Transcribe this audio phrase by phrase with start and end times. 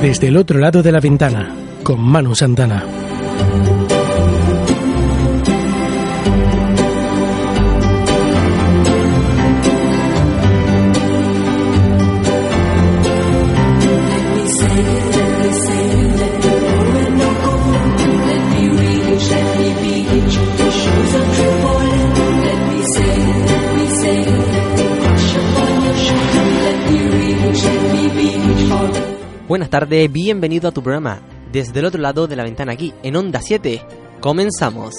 [0.00, 2.82] Desde el otro lado de la ventana, con Manu Santana.
[29.50, 33.16] Buenas tardes, bienvenido a tu programa desde el otro lado de la ventana aquí, en
[33.16, 33.84] Onda 7.
[34.20, 34.94] Comenzamos.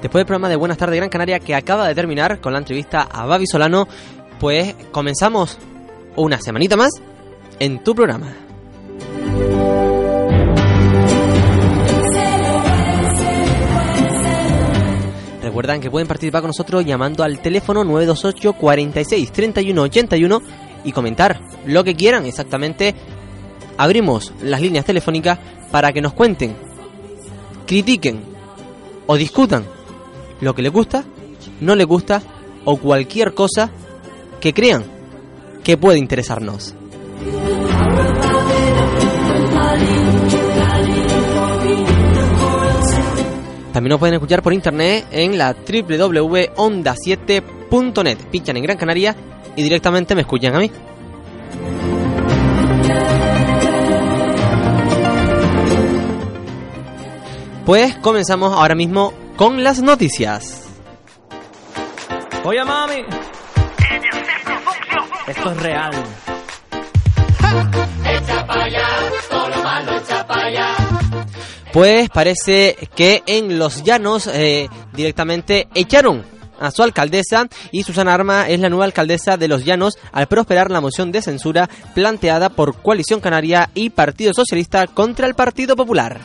[0.00, 3.02] Después del programa de Buenas tardes Gran Canaria que acaba de terminar con la entrevista
[3.02, 3.88] a Babi Solano,
[4.38, 5.58] pues comenzamos
[6.14, 6.92] una semanita más
[7.58, 8.49] en tu programa.
[15.50, 20.42] Recuerdan que pueden participar con nosotros llamando al teléfono 928 46 31 81
[20.84, 22.94] y comentar lo que quieran exactamente.
[23.76, 25.40] Abrimos las líneas telefónicas
[25.72, 26.54] para que nos cuenten,
[27.66, 28.22] critiquen
[29.08, 29.64] o discutan
[30.40, 31.04] lo que les gusta,
[31.60, 32.22] no les gusta
[32.64, 33.72] o cualquier cosa
[34.40, 34.84] que crean
[35.64, 36.76] que puede interesarnos.
[43.72, 48.18] También nos pueden escuchar por internet en la www.onda7.net.
[48.30, 49.14] Pinchan en Gran Canaria
[49.56, 50.70] y directamente me escuchan a mí.
[57.64, 60.66] Pues comenzamos ahora mismo con las noticias.
[62.42, 63.04] Oye, mami.
[65.28, 65.92] Esto es real.
[68.04, 68.46] Echa
[71.72, 76.24] Pues parece que en los llanos eh, directamente echaron
[76.60, 80.70] a su alcaldesa y Susana Arma es la nueva alcaldesa de Los Llanos al prosperar
[80.70, 86.20] la moción de censura planteada por Coalición Canaria y Partido Socialista contra el Partido Popular.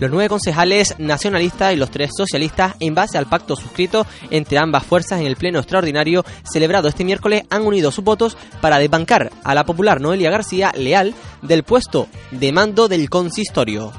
[0.00, 4.82] Los nueve concejales nacionalistas y los tres socialistas, en base al pacto suscrito entre ambas
[4.82, 9.54] fuerzas en el pleno extraordinario celebrado este miércoles, han unido sus votos para desbancar a
[9.54, 13.92] la popular Noelia García Leal del puesto de mando del consistorio.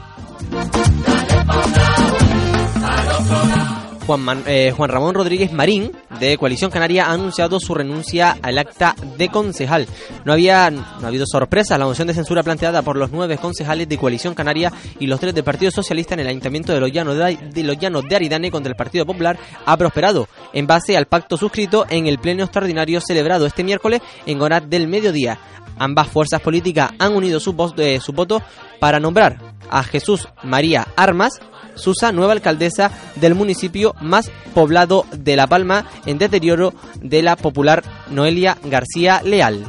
[4.06, 8.96] Juan, eh, Juan Ramón Rodríguez Marín, de Coalición Canaria, ha anunciado su renuncia al acta
[9.18, 9.88] de concejal.
[10.26, 11.78] No había no ha habido sorpresas.
[11.80, 15.34] La moción de censura planteada por los nueve concejales de Coalición Canaria y los tres
[15.34, 18.52] del Partido Socialista en el Ayuntamiento de Los Llanos de, de Los Llanos de Aridane
[18.52, 23.02] contra el Partido Popular ha prosperado en base al pacto suscrito en el pleno extraordinario
[23.02, 25.40] celebrado este miércoles en horas del mediodía.
[25.84, 28.44] Ambas fuerzas políticas han unido vo- eh, sus votos
[28.80, 29.40] para nombrar
[29.72, 31.40] a Jesús María Armas,
[31.74, 37.84] Susa, nueva alcaldesa del municipio más poblado de La Palma, en deterioro de la popular
[38.12, 39.66] Noelia García Leal.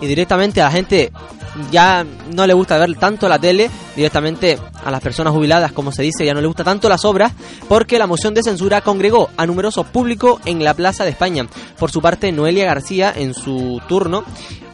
[0.00, 1.12] Y directamente a la gente
[1.70, 6.02] ya no le gusta ver tanto la tele, directamente a las personas jubiladas, como se
[6.02, 7.32] dice, ya no le gusta tanto las obras,
[7.68, 11.46] porque la moción de censura congregó a numeroso público en la Plaza de España.
[11.78, 14.24] Por su parte, Noelia García, en su turno,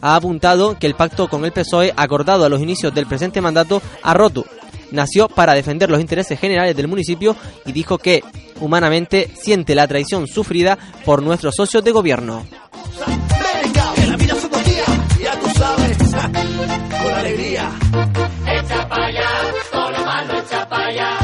[0.01, 3.81] ha apuntado que el pacto con el PSOE acordado a los inicios del presente mandato
[4.01, 4.45] ha roto.
[4.91, 8.23] Nació para defender los intereses generales del municipio y dijo que
[8.59, 12.45] humanamente siente la traición sufrida por nuestros socios de gobierno.
[16.21, 17.71] Con alegría.
[18.45, 19.29] Echa pa' allá,
[19.71, 21.22] todo lo malo echa pa' allá.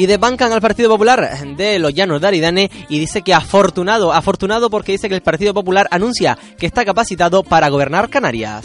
[0.00, 4.70] Y desbancan al Partido Popular de los Llanos de Aridane y dice que afortunado, afortunado
[4.70, 8.64] porque dice que el Partido Popular anuncia que está capacitado para gobernar Canarias.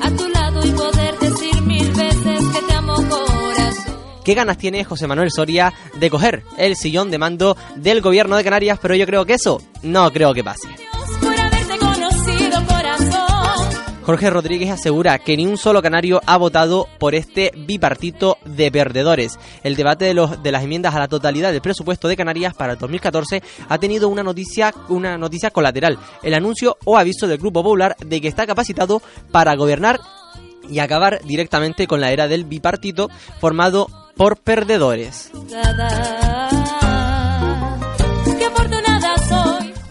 [0.00, 3.94] A tu lado y poder decir mil veces que te amo corazón.
[4.24, 8.42] qué ganas tiene José Manuel Soria de coger el sillón de mando del gobierno de
[8.42, 10.66] Canarias, pero yo creo que eso no creo que pase.
[14.04, 19.38] Jorge Rodríguez asegura que ni un solo canario ha votado por este bipartito de perdedores.
[19.62, 22.72] El debate de, los, de las enmiendas a la totalidad del presupuesto de Canarias para
[22.72, 27.62] el 2014 ha tenido una noticia, una noticia colateral, el anuncio o aviso del Grupo
[27.62, 29.00] Popular de que está capacitado
[29.30, 30.00] para gobernar
[30.68, 33.08] y acabar directamente con la era del bipartito
[33.40, 35.30] formado por perdedores.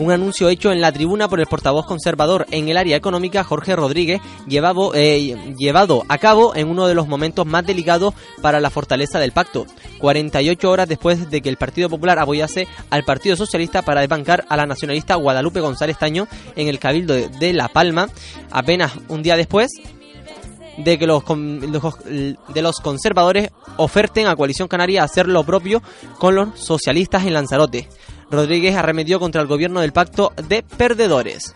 [0.01, 3.75] Un anuncio hecho en la tribuna por el portavoz conservador en el área económica, Jorge
[3.75, 8.71] Rodríguez, llevado, eh, llevado a cabo en uno de los momentos más delicados para la
[8.71, 9.68] fortaleza del pacto.
[10.00, 14.57] 48 horas después de que el Partido Popular apoyase al Partido Socialista para desbancar a
[14.57, 18.09] la nacionalista Guadalupe González Taño en el Cabildo de, La Palma.
[18.50, 19.69] Apenas un día después,
[20.77, 25.83] de que los- de los conservadores oferten a Coalición Canaria hacer lo propio
[26.18, 27.88] con los socialistas en Lanzarote.
[28.31, 31.54] Rodríguez arremetió contra el gobierno del pacto de perdedores.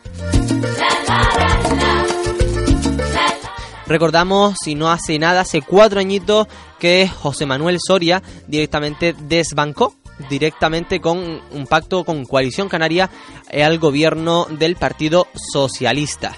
[3.88, 6.48] Recordamos, si no hace nada, hace cuatro añitos
[6.80, 9.96] que José Manuel Soria directamente desbancó
[10.30, 13.10] directamente con un pacto con Coalición Canaria
[13.50, 16.36] eh, al gobierno del Partido Socialista.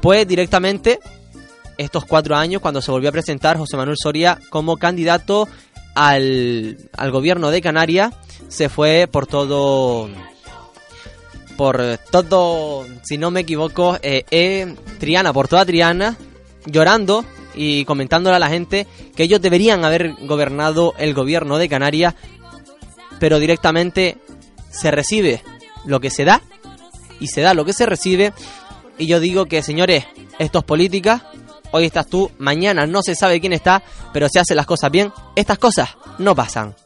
[0.00, 1.00] Pues directamente
[1.78, 5.48] estos cuatro años cuando se volvió a presentar José Manuel Soria como candidato
[5.94, 8.14] al, al gobierno de Canarias
[8.48, 10.08] se fue por todo
[11.56, 16.16] por todo si no me equivoco eh, eh, Triana por toda Triana
[16.66, 17.24] llorando
[17.54, 22.14] y comentándole a la gente que ellos deberían haber gobernado el gobierno de Canarias
[23.18, 24.18] pero directamente
[24.70, 25.42] se recibe
[25.84, 26.42] lo que se da
[27.20, 28.32] y se da lo que se recibe
[28.98, 30.04] y yo digo que señores
[30.38, 31.30] esto es política
[31.74, 35.10] Hoy estás tú, mañana no se sabe quién está, pero se hacen las cosas bien.
[35.34, 36.76] Estas cosas no pasan.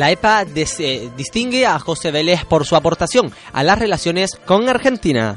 [0.00, 5.36] La EPA eh, distingue a José Vélez por su aportación a las relaciones con Argentina.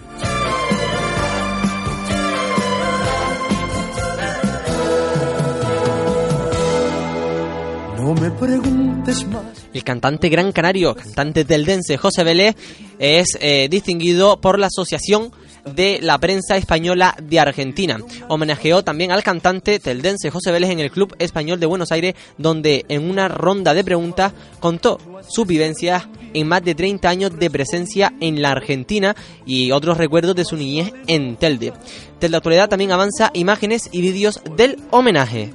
[7.98, 9.44] No me preguntes más.
[9.74, 12.56] El cantante gran canario, cantante teldense José Vélez,
[13.00, 15.34] es eh, distinguido por la Asociación
[15.66, 18.00] de la Prensa Española de Argentina.
[18.28, 22.86] Homenajeó también al cantante teldense José Vélez en el Club Español de Buenos Aires, donde
[22.90, 28.14] en una ronda de preguntas contó sus vivencias en más de 30 años de presencia
[28.20, 29.16] en la Argentina
[29.46, 31.74] y otros recuerdos de su niñez en Telde.
[32.20, 35.54] Desde la actualidad también avanza imágenes y vídeos del homenaje.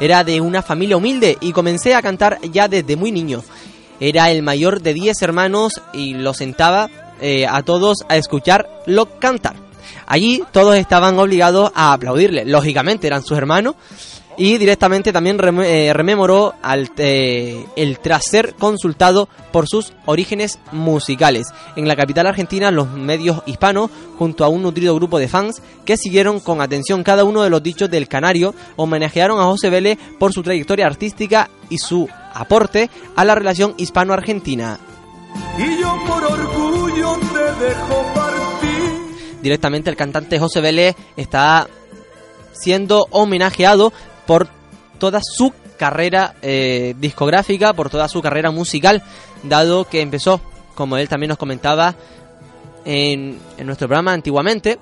[0.00, 3.42] Era de una familia humilde y comencé a cantar ya desde muy niño.
[4.06, 6.90] Era el mayor de 10 hermanos y lo sentaba
[7.22, 9.56] eh, a todos a escucharlo cantar.
[10.06, 12.44] Allí todos estaban obligados a aplaudirle.
[12.44, 13.76] Lógicamente eran sus hermanos.
[14.36, 21.48] Y directamente también eh, rememoró al, eh, el tras ser consultado por sus orígenes musicales.
[21.76, 25.96] En la capital argentina, los medios hispanos, junto a un nutrido grupo de fans que
[25.96, 30.32] siguieron con atención cada uno de los dichos del canario, homenajearon a José Vélez por
[30.32, 34.80] su trayectoria artística y su aporte a la relación hispano-argentina.
[35.58, 39.40] Y yo por orgullo te dejo partir.
[39.42, 41.68] Directamente el cantante José Vélez está
[42.52, 43.92] siendo homenajeado
[44.26, 44.48] por
[44.98, 49.02] toda su carrera eh, discográfica, por toda su carrera musical,
[49.42, 50.40] dado que empezó,
[50.74, 51.96] como él también nos comentaba
[52.84, 54.78] en, en nuestro programa antiguamente,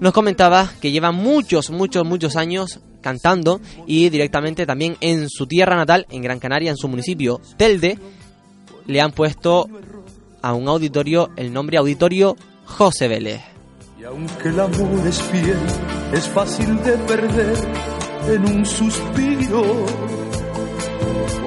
[0.00, 5.76] nos comentaba que lleva muchos, muchos, muchos años cantando y directamente también en su tierra
[5.76, 7.98] natal, en Gran Canaria, en su municipio Telde,
[8.86, 9.68] le han puesto
[10.42, 13.40] a un auditorio, el nombre Auditorio José Vélez.
[14.00, 15.58] Y aunque el amor es fiel,
[16.12, 17.56] es fácil de perder
[18.28, 19.62] en un suspiro.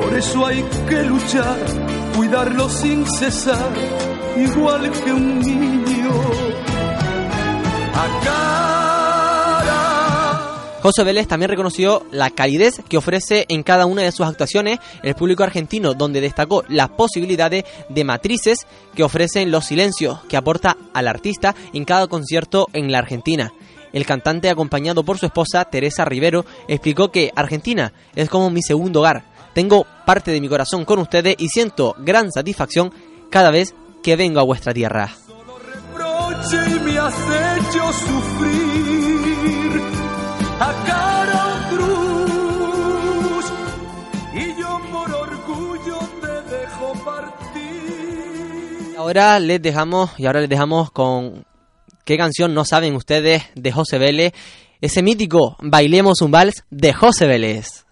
[0.02, 1.58] Por eso hay que luchar,
[2.16, 3.72] cuidarlo sin cesar,
[4.38, 6.12] igual que un niño.
[10.82, 15.14] José Vélez también reconoció la calidez que ofrece en cada una de sus actuaciones el
[15.14, 21.08] público argentino, donde destacó las posibilidades de matrices que ofrecen los silencios que aporta al
[21.08, 23.54] artista en cada concierto en la Argentina.
[23.94, 29.02] El cantante, acompañado por su esposa Teresa Rivero, explicó que Argentina es como mi segundo
[29.02, 29.24] hogar.
[29.54, 32.94] Tengo parte de mi corazón con ustedes y siento gran satisfacción
[33.30, 35.12] cada vez que vengo a vuestra tierra.
[35.92, 39.82] reproche y me has hecho sufrir
[40.60, 43.46] a cara o cruz
[44.34, 48.96] y yo por orgullo te dejo partir.
[48.98, 51.46] Ahora les dejamos y ahora les dejamos con
[52.06, 54.34] qué canción no saben ustedes de José Vélez,
[54.82, 57.86] ese mítico Bailemos un vals de José Vélez.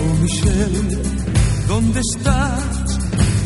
[0.00, 2.98] Oh ¿dónde estás?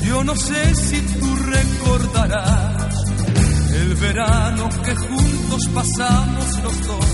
[0.07, 2.92] Yo no sé si tú recordarás
[4.03, 7.07] verano que juntos pasamos los dos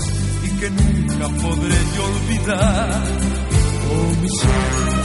[0.43, 3.03] y que nunca podré yo olvidar.
[3.91, 4.97] Oh Michelle,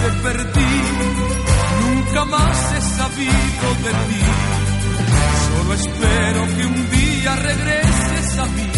[0.00, 0.74] te perdí,
[1.82, 4.24] nunca más he sabido de ti.
[5.48, 8.70] Solo espero que un día regreses a mí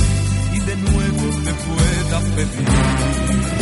[0.54, 3.59] y de nuevo te pueda pedir.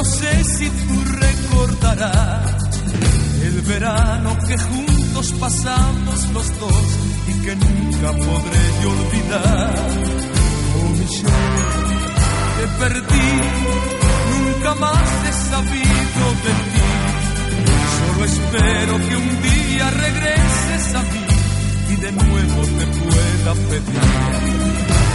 [0.00, 2.56] No sé si tú recordarás
[3.42, 6.84] el verano que juntos pasamos los dos
[7.28, 9.74] y que nunca podré yo olvidar.
[10.76, 11.68] Oh Michelle,
[12.56, 13.30] te perdí,
[14.32, 16.88] nunca más he sabido de ti.
[17.98, 21.26] Solo espero que un día regreses a mí
[21.90, 25.09] y de nuevo te pueda pedir.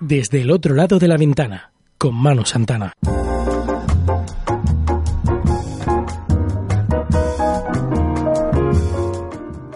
[0.00, 2.92] Desde el otro lado de la ventana, con Manu Santana.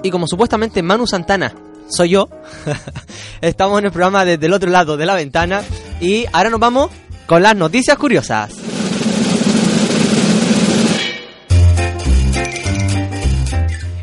[0.02, 1.54] Y como supuestamente Manu Santana
[1.88, 2.28] soy yo,
[3.40, 5.62] estamos en el programa desde el otro lado de la ventana
[6.00, 6.90] y ahora nos vamos
[7.24, 8.52] con las noticias curiosas.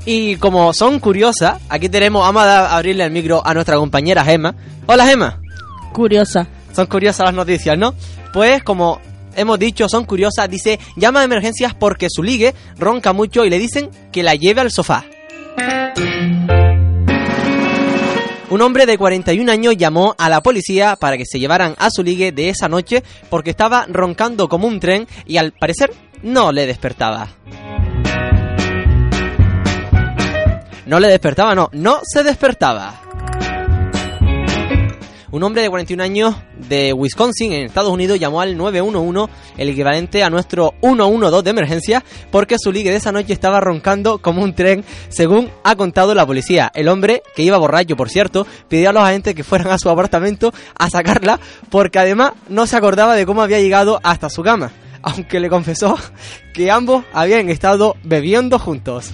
[0.03, 4.55] Y como son curiosas, aquí tenemos, vamos a abrirle el micro a nuestra compañera Gema.
[4.87, 5.41] Hola Gema.
[5.97, 6.45] Curiosa.
[6.75, 7.95] Son curiosas las noticias, ¿no?
[8.31, 9.01] Pues como
[9.35, 10.47] hemos dicho, son curiosas.
[10.47, 14.61] Dice, llama de emergencias porque su ligue ronca mucho y le dicen que la lleve
[14.61, 15.05] al sofá.
[18.51, 22.03] Un hombre de 41 años llamó a la policía para que se llevaran a su
[22.03, 23.01] ligue de esa noche
[23.31, 27.29] porque estaba roncando como un tren y al parecer no le despertaba.
[30.85, 33.01] No le despertaba, no, no se despertaba.
[35.29, 36.35] Un hombre de 41 años
[36.69, 42.03] de Wisconsin, en Estados Unidos, llamó al 911, el equivalente a nuestro 112 de emergencia,
[42.31, 46.25] porque su ligue de esa noche estaba roncando como un tren, según ha contado la
[46.25, 46.71] policía.
[46.73, 49.89] El hombre, que iba borracho, por cierto, pidió a los agentes que fueran a su
[49.89, 54.71] apartamento a sacarla, porque además no se acordaba de cómo había llegado hasta su cama,
[55.01, 55.97] aunque le confesó
[56.53, 59.11] que ambos habían estado bebiendo juntos.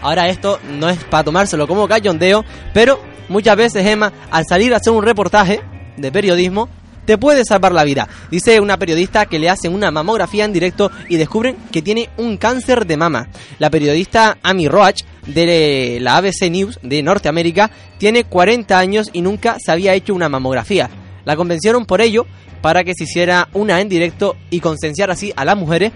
[0.00, 4.76] Ahora esto no es para tomárselo como cachondeo, pero muchas veces, Emma, al salir a
[4.76, 5.60] hacer un reportaje
[5.96, 6.68] de periodismo,
[7.04, 8.06] te puede salvar la vida.
[8.30, 12.36] Dice una periodista que le hacen una mamografía en directo y descubren que tiene un
[12.36, 13.28] cáncer de mama.
[13.58, 19.56] La periodista Amy Roach de la ABC News de Norteamérica tiene 40 años y nunca
[19.58, 20.90] se había hecho una mamografía.
[21.24, 22.26] La convencieron por ello
[22.60, 25.92] para que se hiciera una en directo y concienciar así a las mujeres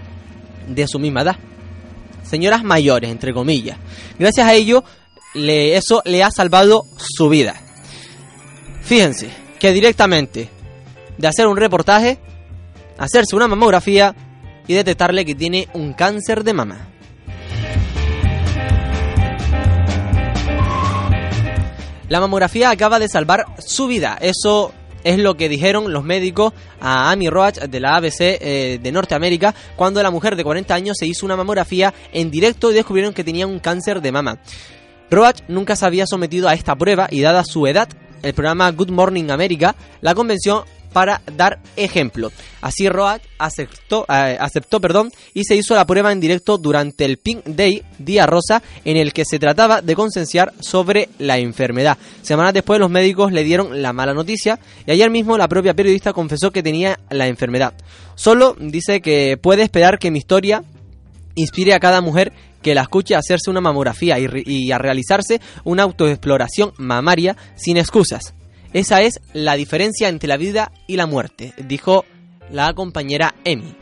[0.67, 1.37] de su misma edad
[2.23, 3.77] señoras mayores, entre comillas.
[4.17, 4.83] Gracias a ello,
[5.35, 7.55] eso le ha salvado su vida.
[8.81, 10.49] Fíjense que directamente
[11.17, 12.19] de hacer un reportaje,
[12.97, 14.15] hacerse una mamografía
[14.67, 16.87] y detectarle que tiene un cáncer de mama.
[22.09, 24.17] La mamografía acaba de salvar su vida.
[24.21, 28.91] Eso es lo que dijeron los médicos a Amy Roach de la ABC eh, de
[28.91, 33.13] Norteamérica cuando la mujer de 40 años se hizo una mamografía en directo y descubrieron
[33.13, 34.39] que tenía un cáncer de mama.
[35.09, 37.87] Roach nunca se había sometido a esta prueba y dada su edad,
[38.21, 42.31] el programa Good Morning America la convenció para dar ejemplo.
[42.61, 47.17] Así Roach aceptó, eh, aceptó perdón, y se hizo la prueba en directo durante el
[47.17, 51.97] Pink Day, Día Rosa, en el que se trataba de concienciar sobre la enfermedad.
[52.21, 56.13] Semanas después los médicos le dieron la mala noticia y ayer mismo la propia periodista
[56.13, 57.73] confesó que tenía la enfermedad.
[58.15, 60.63] Solo dice que puede esperar que mi historia
[61.35, 65.41] inspire a cada mujer que la escuche a hacerse una mamografía y, y a realizarse
[65.65, 68.33] una autoexploración mamaria sin excusas.
[68.73, 72.05] Esa es la diferencia entre la vida y la muerte, dijo
[72.49, 73.75] la compañera Emi.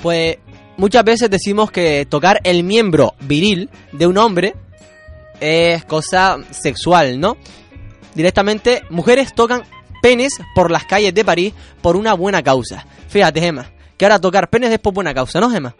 [0.00, 0.38] Pues
[0.76, 4.54] muchas veces decimos que tocar el miembro viril de un hombre
[5.40, 7.36] es cosa sexual, ¿no?
[8.14, 9.62] Directamente, mujeres tocan
[10.00, 12.86] penes por las calles de París por una buena causa.
[13.08, 13.70] Fíjate, Gemma,
[14.02, 15.76] que ahora tocar penes es por buena causa, ¿no, Gemma?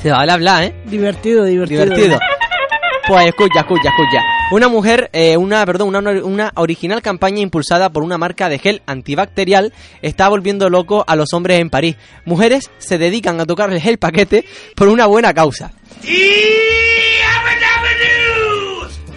[0.00, 0.74] Se va a hablar, ¿eh?
[0.84, 1.82] Divertido, divertido.
[1.82, 2.20] Divertido.
[3.08, 4.22] Pues escucha, escucha, escucha.
[4.52, 8.82] Una mujer, eh, una, perdón, una, una original campaña impulsada por una marca de gel
[8.86, 11.96] antibacterial está volviendo loco a los hombres en París.
[12.24, 14.44] Mujeres se dedican a tocar el gel paquete
[14.76, 15.72] por una buena causa.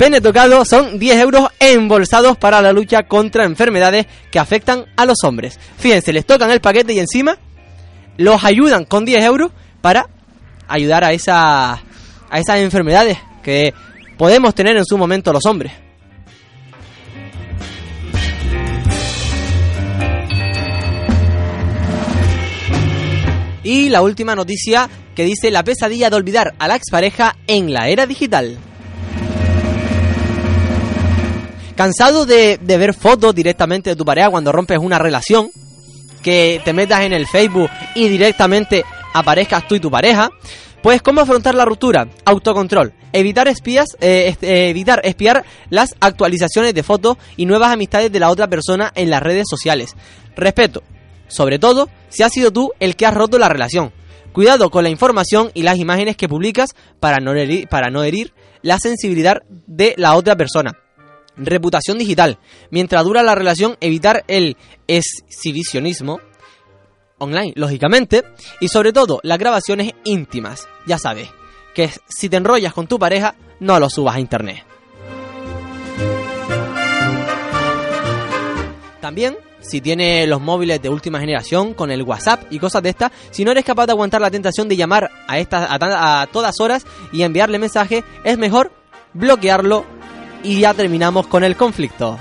[0.03, 5.15] Pene tocado son 10 euros embolsados para la lucha contra enfermedades que afectan a los
[5.23, 5.57] hombres.
[5.77, 7.37] Fíjense, les tocan el paquete y encima
[8.17, 10.09] los ayudan con 10 euros para
[10.67, 13.73] ayudar a, esa, a esas enfermedades que
[14.17, 15.71] podemos tener en su momento los hombres.
[23.63, 27.87] Y la última noticia que dice la pesadilla de olvidar a la expareja en la
[27.87, 28.57] era digital.
[31.75, 35.49] ¿Cansado de, de ver fotos directamente de tu pareja cuando rompes una relación?
[36.21, 40.29] Que te metas en el Facebook y directamente aparezcas tú y tu pareja.
[40.83, 42.09] Pues, ¿cómo afrontar la ruptura?
[42.25, 42.93] Autocontrol.
[43.13, 48.29] Evitar espías, eh, eh, evitar espiar las actualizaciones de fotos y nuevas amistades de la
[48.29, 49.95] otra persona en las redes sociales.
[50.35, 50.83] Respeto.
[51.29, 53.93] Sobre todo, si has sido tú el que has roto la relación.
[54.33, 58.33] Cuidado con la información y las imágenes que publicas para no herir, para no herir
[58.61, 60.82] la sensibilidad de la otra persona.
[61.35, 62.37] Reputación digital.
[62.69, 64.55] Mientras dura la relación, evitar el
[64.87, 66.19] exhibicionismo
[67.17, 68.23] online, lógicamente.
[68.59, 70.67] Y sobre todo, las grabaciones íntimas.
[70.85, 71.29] Ya sabes,
[71.73, 74.63] que si te enrollas con tu pareja, no lo subas a internet.
[79.01, 83.11] También, si tienes los móviles de última generación con el WhatsApp y cosas de estas,
[83.31, 86.59] si no eres capaz de aguantar la tentación de llamar a, estas, a, a todas
[86.61, 88.71] horas y enviarle mensaje, es mejor
[89.13, 89.85] bloquearlo
[90.43, 92.19] y ya terminamos con el conflicto.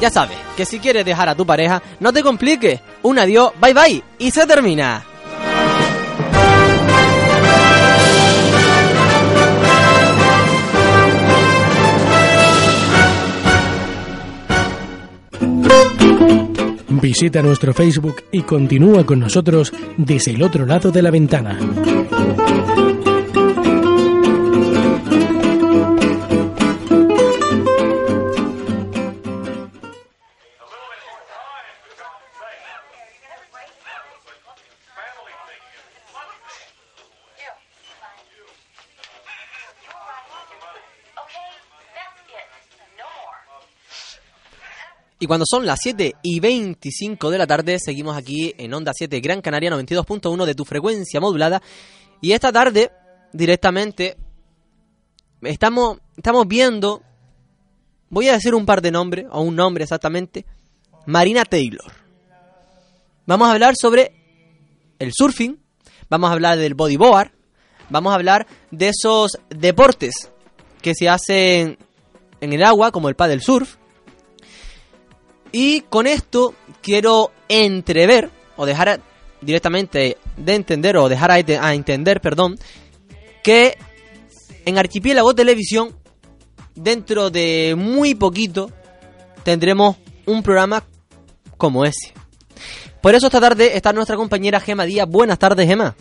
[0.00, 2.80] Ya sabes que si quieres dejar a tu pareja, no te compliques.
[3.02, 5.04] Un adiós, bye bye y se termina.
[16.90, 21.58] Visita nuestro Facebook y continúa con nosotros desde el otro lado de la ventana.
[45.22, 49.20] Y cuando son las 7 y 25 de la tarde, seguimos aquí en Onda 7
[49.20, 51.60] Gran Canaria 92.1 de tu frecuencia modulada.
[52.22, 52.90] Y esta tarde,
[53.30, 54.16] directamente,
[55.42, 57.02] estamos, estamos viendo,
[58.08, 60.46] voy a decir un par de nombres, o un nombre exactamente,
[61.04, 61.92] Marina Taylor.
[63.26, 64.12] Vamos a hablar sobre
[64.98, 65.60] el surfing,
[66.08, 67.30] vamos a hablar del bodyboard,
[67.90, 70.30] vamos a hablar de esos deportes
[70.80, 71.76] que se hacen
[72.40, 73.76] en el agua, como el paddle surf,
[75.52, 79.00] y con esto quiero entrever, o dejar a-
[79.40, 82.58] directamente de entender, o dejar a, a entender, perdón,
[83.42, 83.76] que
[84.66, 85.94] en Archipiélago Televisión,
[86.74, 88.70] dentro de muy poquito,
[89.42, 90.84] tendremos un programa
[91.56, 92.12] como ese.
[93.00, 95.08] Por eso esta tarde está nuestra compañera Gema Díaz.
[95.08, 95.96] Buenas tardes, Gema.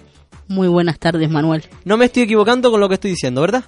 [0.50, 1.64] Muy buenas tardes, Manuel.
[1.86, 3.64] No me estoy equivocando con lo que estoy diciendo, ¿verdad?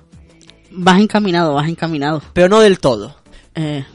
[0.72, 2.22] Vas encaminado, vas encaminado.
[2.34, 3.16] Pero no del todo.
[3.56, 3.86] Eh,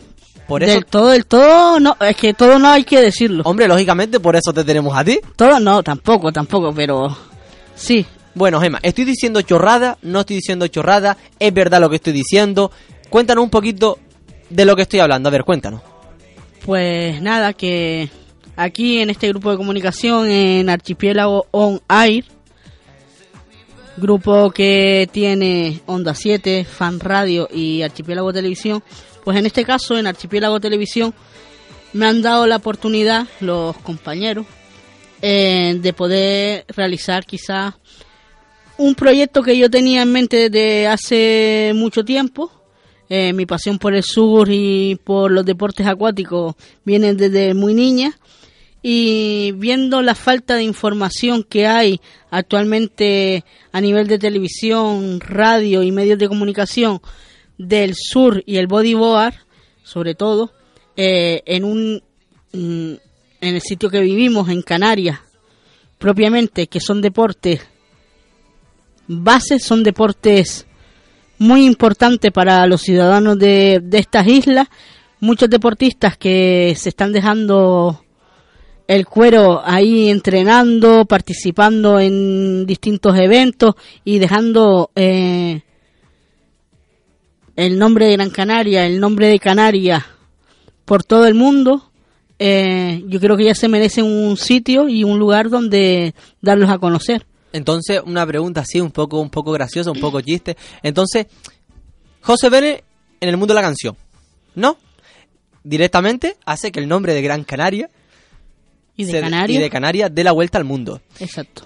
[0.47, 3.43] Por eso, Del todo, del todo, no, es que todo no hay que decirlo.
[3.47, 5.19] hombre, lógicamente por eso te tenemos a ti.
[5.35, 7.17] Todo no, tampoco, tampoco, pero
[7.75, 8.07] sí.
[8.35, 12.71] Bueno, Gema, estoy diciendo chorrada, no estoy diciendo chorrada, es verdad lo que estoy diciendo.
[13.11, 13.99] Cuéntanos un poquito
[14.51, 15.29] de lo que estoy hablando.
[15.29, 15.81] A ver, cuéntanos.
[16.65, 18.09] Pues nada, que
[18.57, 22.25] aquí en este grupo de comunicación en Archipiélago On Air,
[23.97, 28.83] grupo que tiene Onda 7, Fan Radio y Archipiélago Televisión,
[29.27, 31.13] pues en este caso en Archipiélago Televisión
[31.93, 34.47] me han dado la oportunidad los compañeros
[35.21, 37.75] eh, de poder realizar quizás
[38.79, 42.53] un proyecto que yo tenía en mente desde hace mucho tiempo.
[43.09, 48.17] Eh, mi pasión por el sur y por los deportes acuáticos viene desde muy niña
[48.81, 55.91] y viendo la falta de información que hay actualmente a nivel de televisión, radio y
[55.91, 57.01] medios de comunicación
[57.59, 59.35] del sur y el bodyboard,
[59.83, 60.53] sobre todo,
[60.97, 62.03] eh, en un
[62.53, 62.95] mm,
[63.41, 65.21] en el sitio que vivimos, en Canarias,
[65.99, 67.61] propiamente, que son deportes
[69.07, 70.67] bases, son deportes
[71.39, 74.69] muy importantes para los ciudadanos de, de estas islas.
[75.21, 78.03] Muchos deportistas que se están dejando
[78.87, 85.63] el cuero ahí entrenando, participando en distintos eventos y dejando eh,
[87.57, 90.05] el nombre de Gran Canaria, el nombre de Canarias
[90.85, 91.91] por todo el mundo.
[92.39, 96.79] Eh, yo creo que ya se merecen un sitio y un lugar donde darlos a
[96.79, 97.27] conocer.
[97.53, 100.57] Entonces, una pregunta así, un poco, un poco graciosa, un poco chiste.
[100.83, 101.27] Entonces,
[102.21, 102.83] José Vélez
[103.21, 103.97] en el mundo de la canción,
[104.55, 104.77] ¿no?
[105.65, 107.89] Directamente hace que el nombre de Gran Canaria
[108.97, 109.59] Y de se- Canarias.
[109.59, 111.01] y de Canarias dé la vuelta al mundo.
[111.19, 111.63] Exacto.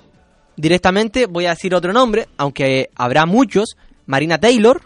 [0.56, 3.76] Directamente voy a decir otro nombre, aunque habrá muchos.
[4.06, 4.82] Marina Taylor,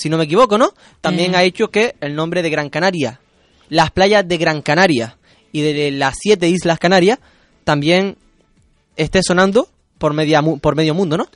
[0.00, 0.72] si no me equivoco, ¿no?
[1.02, 3.20] También ha hecho que el nombre de Gran Canaria,
[3.68, 5.18] las playas de Gran Canaria
[5.52, 7.18] y de las siete islas Canarias
[7.64, 8.16] también
[8.96, 11.28] esté sonando por, media, por medio mundo, ¿no?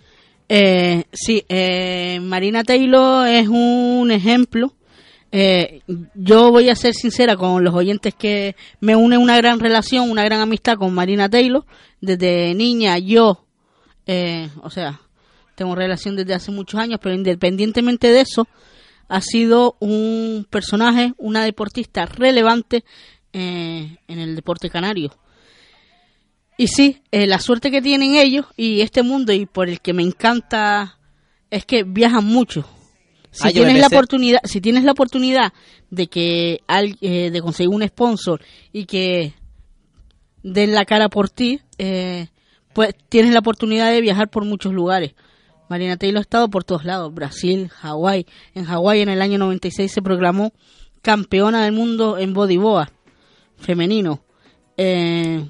[0.48, 4.72] Eh, sí, eh, Marina Taylor es un ejemplo.
[5.30, 5.82] Eh,
[6.14, 10.24] yo voy a ser sincera con los oyentes que me une una gran relación, una
[10.24, 11.66] gran amistad con Marina Taylor.
[12.00, 13.44] Desde niña yo,
[14.06, 15.02] eh, o sea,
[15.54, 18.46] tengo relación desde hace muchos años, pero independientemente de eso,
[19.08, 22.84] ha sido un personaje, una deportista relevante
[23.32, 25.14] eh, en el deporte canario.
[26.56, 29.92] Y sí, eh, la suerte que tienen ellos y este mundo y por el que
[29.92, 30.98] me encanta
[31.50, 32.64] es que viajan mucho.
[33.32, 35.52] Si Ah, tienes la oportunidad, si tienes la oportunidad
[35.90, 38.40] de que al- eh, de conseguir un sponsor
[38.72, 39.34] y que
[40.44, 42.28] den la cara por ti, eh,
[42.72, 45.14] pues tienes la oportunidad de viajar por muchos lugares.
[45.74, 48.26] Marina Taylor ha estado por todos lados, Brasil, Hawái.
[48.54, 50.52] En Hawái en el año 96 se proclamó
[51.02, 52.90] campeona del mundo en bodyboard
[53.56, 54.22] femenino.
[54.76, 55.44] Eh,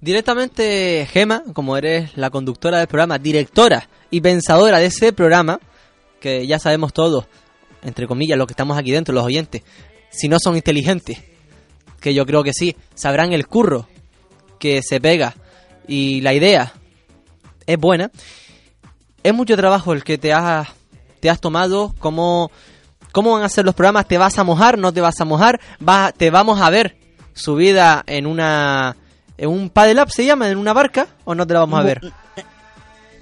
[0.00, 5.60] Directamente, Gema, como eres la conductora del programa, directora y pensadora de ese programa,
[6.18, 7.26] que ya sabemos todos,
[7.84, 9.62] entre comillas, los que estamos aquí dentro, los oyentes,
[10.10, 11.22] si no son inteligentes,
[12.00, 13.86] que yo creo que sí, sabrán el curro
[14.58, 15.36] que se pega
[15.86, 16.72] y la idea
[17.66, 18.10] es buena.
[19.22, 20.68] Es mucho trabajo el que te has,
[21.20, 22.50] te has tomado, cómo,
[23.16, 24.06] ¿Cómo van a ser los programas?
[24.06, 24.76] ¿Te vas a mojar?
[24.76, 25.58] ¿No te vas a mojar?
[25.80, 26.98] Va, ¿Te vamos a ver
[27.32, 28.94] subida en una...
[29.38, 30.50] ¿En un paddle up se llama?
[30.50, 31.06] ¿En una barca?
[31.24, 32.00] ¿O no te la vamos a ver?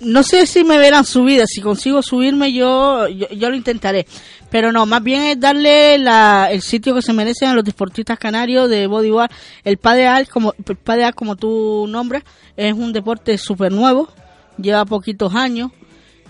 [0.01, 4.05] No sé si me verán subida, si consigo subirme yo, yo, yo lo intentaré.
[4.51, 8.19] Pero no, más bien es darle la, el sitio que se merecen a los deportistas
[8.19, 9.31] canarios de bodyboard.
[9.63, 12.25] El padeal, como, el como tú nombras,
[12.57, 14.09] es un deporte súper nuevo,
[14.59, 15.71] lleva poquitos años.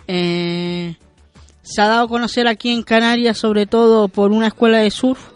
[0.06, 0.96] Eh,
[1.62, 5.30] se ha dado a conocer aquí en Canarias, sobre todo por una escuela de surf.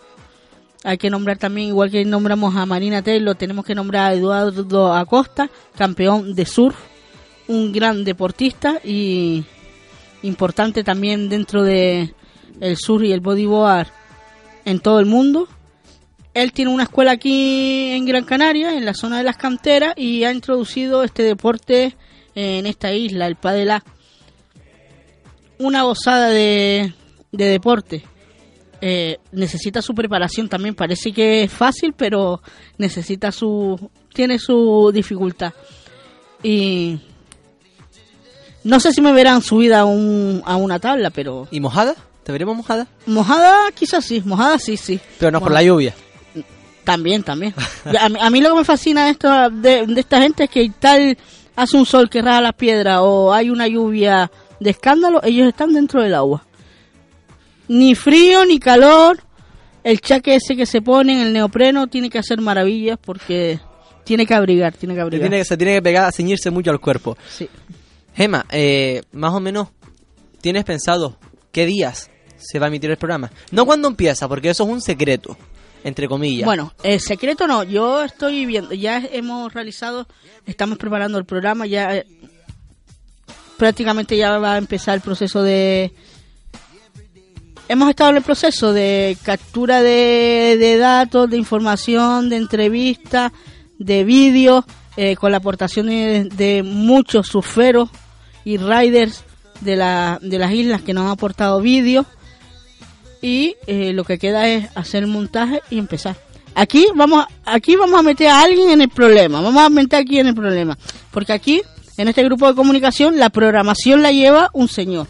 [0.84, 4.94] Hay que nombrar también, igual que nombramos a Marina Taylor, tenemos que nombrar a Eduardo
[4.94, 6.76] Acosta, campeón de surf
[7.48, 9.42] un gran deportista y
[10.22, 12.14] importante también dentro de
[12.60, 13.88] el sur y el bodyboard
[14.64, 15.48] en todo el mundo.
[16.34, 20.22] Él tiene una escuela aquí en Gran Canaria, en la zona de las canteras, y
[20.24, 21.96] ha introducido este deporte
[22.38, 23.82] en esta isla, el padela.
[25.58, 26.92] Una gozada de,
[27.32, 28.04] de deporte.
[28.80, 30.76] Eh, necesita su preparación también.
[30.76, 32.40] Parece que es fácil, pero
[32.76, 33.90] necesita su.
[34.14, 35.52] tiene su dificultad.
[36.42, 37.00] Y
[38.62, 41.48] no sé si me verán subida a, un, a una tabla, pero...
[41.50, 41.96] ¿Y mojada?
[42.22, 42.86] ¿Te veremos mojada?
[43.06, 45.00] Mojada quizás sí, mojada sí, sí.
[45.18, 45.94] Pero no por la lluvia.
[46.84, 47.52] También, también.
[48.00, 50.50] A, mí, a mí lo que me fascina de, esto, de, de esta gente es
[50.50, 51.18] que tal
[51.58, 55.72] hace un sol que raja las piedras o hay una lluvia de escándalo, ellos están
[55.72, 56.44] dentro del agua.
[57.68, 59.20] Ni frío, ni calor.
[59.84, 63.58] El chaque ese que se ponen, el neopreno, tiene que hacer maravillas porque
[64.04, 65.28] tiene que abrigar, tiene que Se abrigar.
[65.28, 67.16] tiene, se tiene que pegar, ceñirse mucho al cuerpo.
[67.28, 67.48] Sí.
[68.14, 69.68] Gema, eh, más o menos,
[70.40, 71.18] ¿tienes pensado
[71.52, 73.30] qué días se va a emitir el programa?
[73.50, 75.36] No cuándo empieza, porque eso es un secreto,
[75.84, 76.44] entre comillas.
[76.44, 80.06] Bueno, el secreto no, yo estoy viendo, ya hemos realizado,
[80.46, 82.06] estamos preparando el programa, ya eh,
[83.56, 85.92] prácticamente ya va a empezar el proceso de...
[87.68, 93.30] Hemos estado en el proceso de captura de, de datos, de información, de entrevistas,
[93.78, 94.64] de vídeos,
[94.96, 97.90] eh, con la aportación de, de muchos surferos
[98.44, 99.22] y riders
[99.60, 102.06] de, la, de las islas que nos han aportado vídeos
[103.22, 106.16] y eh, lo que queda es hacer el montaje y empezar.
[106.54, 110.00] Aquí vamos, a- aquí vamos a meter a alguien en el problema, vamos a meter
[110.00, 110.76] aquí en el problema,
[111.10, 111.62] porque aquí
[111.96, 115.06] en este grupo de comunicación la programación la lleva un señor,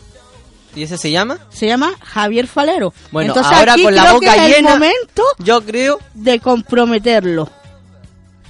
[0.76, 1.38] ¿Y ese se llama?
[1.50, 2.92] se llama Javier Falero.
[3.10, 5.98] Bueno, Entonces ahora aquí con la creo boca que es llena- el momento Yo creo...
[6.14, 7.48] de comprometerlo.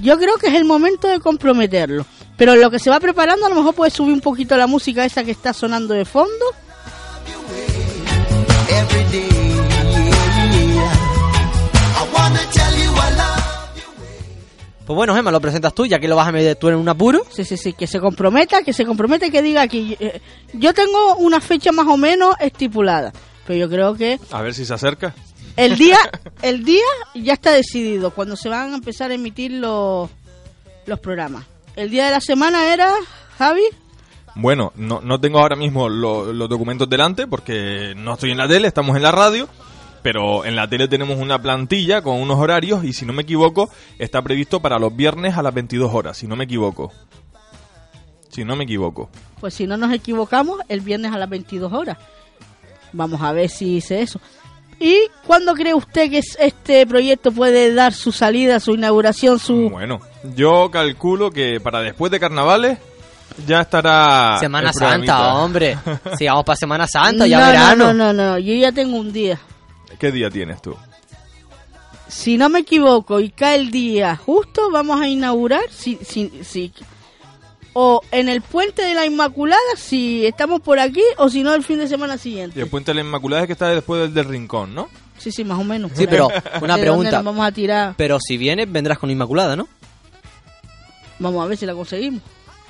[0.00, 2.04] Yo creo que es el momento de comprometerlo.
[2.36, 5.04] Pero lo que se va preparando, a lo mejor puede subir un poquito la música
[5.04, 6.44] esa que está sonando de fondo.
[14.88, 16.88] Pues bueno, Gema, lo presentas tú, ya que lo vas a meter tú en un
[16.88, 17.22] apuro.
[17.30, 19.94] Sí, sí, sí, que se comprometa, que se comprometa y que diga aquí.
[20.00, 20.20] eh,
[20.54, 23.12] yo tengo una fecha más o menos estipulada,
[23.46, 25.14] pero yo creo que A ver si se acerca.
[25.56, 25.98] el día,
[26.42, 30.08] el día ya está decidido, cuando se van a empezar a emitir los,
[30.86, 31.44] los programas.
[31.76, 32.90] El día de la semana era,
[33.36, 33.64] Javi,
[34.36, 38.48] Bueno, no, no tengo ahora mismo lo- los documentos delante porque no estoy en la
[38.48, 39.48] tele, estamos en la radio.
[40.02, 43.68] Pero en la tele tenemos una plantilla con unos horarios y si no me equivoco
[43.98, 46.92] está previsto para los viernes a las 22 horas, si no me equivoco.
[48.30, 49.08] Si no me equivoco.
[49.40, 51.96] pues si no nos equivocamos, el viernes a las 22 horas.
[52.92, 54.20] Vamos a ver si hice eso.
[54.80, 59.68] ¿Y cuándo cree usted que es- este proyecto puede dar su salida, su inauguración, su...
[59.70, 60.00] Bueno,
[60.36, 62.78] yo calculo que para después de carnavales
[63.46, 64.36] ya estará...
[64.38, 64.72] Semana.
[64.72, 65.76] Santa, hombre.
[66.18, 67.84] Si vamos para Semana Santa, ya no, verano.
[67.86, 69.38] No, no, no, no, yo ya tengo un día.
[69.98, 70.76] ¿Qué día tienes tú?
[72.08, 76.72] Si no me equivoco y cae el día justo, vamos a inaugurar, si, si, si,
[77.74, 81.62] o en el puente de la Inmaculada, si estamos por aquí, o si no, el
[81.62, 82.60] fin de semana Y siguiente.
[82.60, 84.88] el puente de la Inmaculada es que está después del, del rincón, ¿no?
[85.18, 85.92] Sí, sí, más o menos.
[85.94, 86.28] Sí, pero
[86.62, 87.20] una pregunta.
[87.20, 87.94] vamos a tirar.
[87.96, 89.68] Pero si vienes, vendrás con Inmaculada, ¿no?
[91.18, 92.22] Vamos a ver si la conseguimos.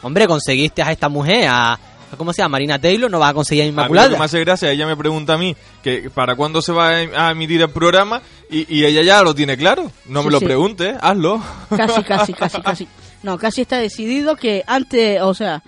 [0.02, 1.78] Hombre, conseguiste a esta mujer, a...
[2.12, 2.52] a- ¿Cómo se llama?
[2.52, 4.18] Marina Taylor, no vas a conseguir a A mí lo que Inmaculada.
[4.18, 7.60] me hace gracia, ella me pregunta a mí que para cuándo se va a emitir
[7.62, 9.90] el programa y, y ella ya lo tiene claro.
[10.06, 10.44] No me lo sí.
[10.46, 11.42] pregunte, hazlo.
[11.76, 12.88] Casi, casi, casi, casi.
[13.22, 15.62] No, casi está decidido que antes, o sea,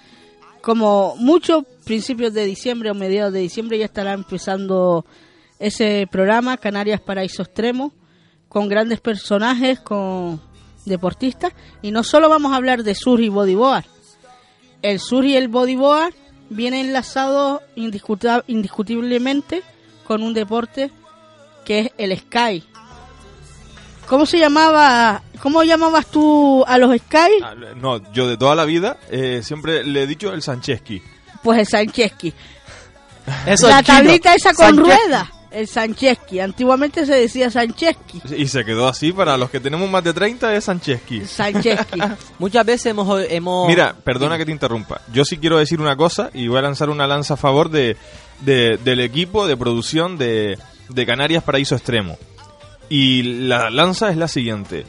[0.63, 5.05] como muchos principios de diciembre o mediados de diciembre ya estará empezando
[5.59, 7.93] ese programa, Canarias Paraíso Extremo,
[8.49, 10.41] con grandes personajes, con
[10.85, 11.53] deportistas.
[11.83, 13.85] Y no solo vamos a hablar de surf y bodyboard.
[14.83, 16.15] El surf y el bodyboard
[16.51, 19.63] vienen enlazados indiscuta- indiscutiblemente
[20.07, 20.91] con un deporte
[21.65, 22.63] que es el sky.
[24.07, 25.23] ¿Cómo se llamaba?
[25.41, 27.31] ¿Cómo llamabas tú a los Sky?
[27.45, 31.01] Ah, No, yo de toda la vida eh, siempre le he dicho el Sancheski.
[31.45, 32.35] Pues el Sancheski.
[33.47, 33.99] Eso la es chino.
[33.99, 35.29] tablita esa con ruedas.
[35.51, 36.39] El Sancheski.
[36.41, 38.23] Antiguamente se decía Sancheski.
[38.37, 41.25] Y se quedó así, para los que tenemos más de 30 es Sancheski.
[41.27, 42.01] Sancheski.
[42.39, 43.21] Muchas veces hemos...
[43.29, 43.67] hemos...
[43.69, 45.01] Mira, perdona que te interrumpa.
[45.13, 47.97] Yo sí quiero decir una cosa y voy a lanzar una lanza a favor de,
[48.41, 50.57] de- del equipo de producción de,
[50.89, 52.17] de Canarias Paraíso Extremo.
[52.89, 54.85] Y la lanza es la siguiente.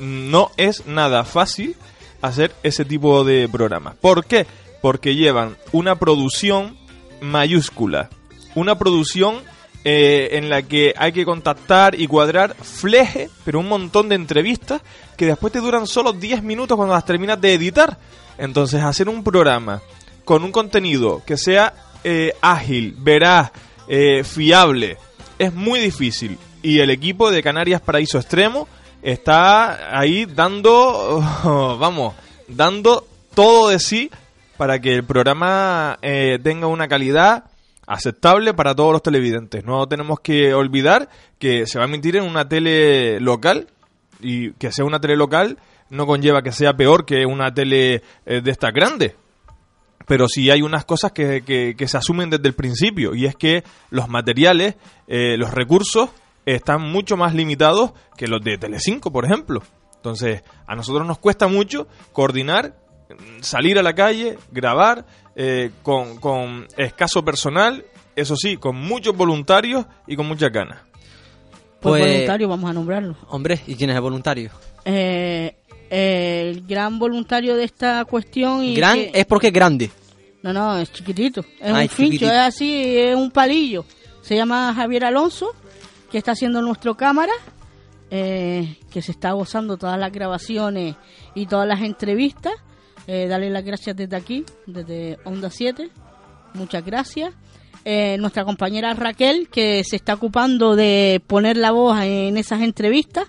[0.00, 1.76] No es nada fácil
[2.22, 3.94] hacer ese tipo de programas.
[4.00, 4.46] ¿Por qué?
[4.80, 6.76] Porque llevan una producción
[7.20, 8.10] mayúscula.
[8.54, 9.36] Una producción
[9.84, 14.80] eh, en la que hay que contactar y cuadrar fleje, pero un montón de entrevistas
[15.16, 17.98] que después te duran solo 10 minutos cuando las terminas de editar.
[18.38, 19.82] Entonces, hacer un programa
[20.24, 23.50] con un contenido que sea eh, ágil, veraz,
[23.88, 24.98] eh, fiable,
[25.38, 26.38] es muy difícil.
[26.62, 28.68] Y el equipo de Canarias Paraíso Extremo
[29.02, 31.20] está ahí dando,
[31.78, 32.14] vamos,
[32.48, 34.10] dando todo de sí
[34.56, 37.44] para que el programa eh, tenga una calidad
[37.86, 39.64] aceptable para todos los televidentes.
[39.64, 43.68] No tenemos que olvidar que se va a emitir en una tele local
[44.20, 45.58] y que sea una tele local
[45.90, 49.14] no conlleva que sea peor que una tele eh, de esta grande.
[50.06, 53.36] Pero sí hay unas cosas que, que- que se asumen desde el principio y es
[53.36, 54.74] que los materiales,
[55.06, 56.10] eh, los recursos
[56.46, 59.62] están mucho más limitados que los de Telecinco, por ejemplo.
[59.96, 62.74] Entonces, a nosotros nos cuesta mucho coordinar,
[63.10, 65.04] mm, salir a la calle, grabar
[65.36, 67.84] eh, con, con escaso personal,
[68.16, 70.78] eso sí, con muchos voluntarios y con muchas ganas.
[71.80, 73.16] Pues, Pues- voluntario, vamos a nombrarlo.
[73.28, 74.50] Hombre, ¿y quién es el voluntario?
[74.84, 75.56] Eh,
[75.90, 79.90] el gran voluntario de esta cuestión y Gran que- es porque es grande.
[80.42, 81.40] No, no, es chiquitito.
[81.60, 82.32] Es Ah, un es fincho, chiquitito.
[82.32, 83.84] es así, es un palillo.
[84.22, 85.54] Se llama Javier Alonso,
[86.10, 87.32] que está haciendo nuestro cámara,
[88.10, 90.96] eh, que se está gozando todas las grabaciones
[91.34, 92.52] y todas las entrevistas.
[93.06, 95.90] Eh, darle las gracias desde aquí, desde Onda 7.
[96.54, 97.34] Muchas gracias.
[97.84, 103.26] Eh, nuestra compañera Raquel, que se está ocupando de poner la voz en esas entrevistas.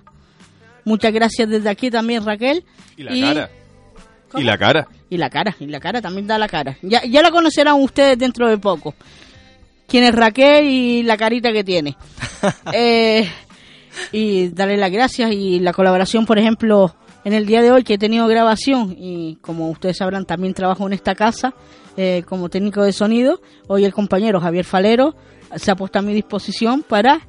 [0.86, 2.64] Muchas gracias desde aquí también, Raquel.
[2.98, 3.50] Y la cara.
[4.36, 4.88] Y la cara.
[5.10, 6.78] Y la cara, y la cara, también da la cara.
[6.82, 8.96] Ya, ya la conocerán ustedes dentro de poco.
[9.88, 11.96] Quién es Raquel y la carita que tiene.
[12.74, 13.30] Eh,
[14.12, 16.94] y darle las gracias y la colaboración, por ejemplo,
[17.26, 20.86] en el día de hoy que he tenido grabación y como ustedes sabrán también trabajo
[20.88, 21.54] en esta casa
[21.98, 23.42] eh, como técnico de sonido.
[23.68, 25.16] Hoy el compañero Javier Falero
[25.56, 27.28] se ha puesto a mi disposición para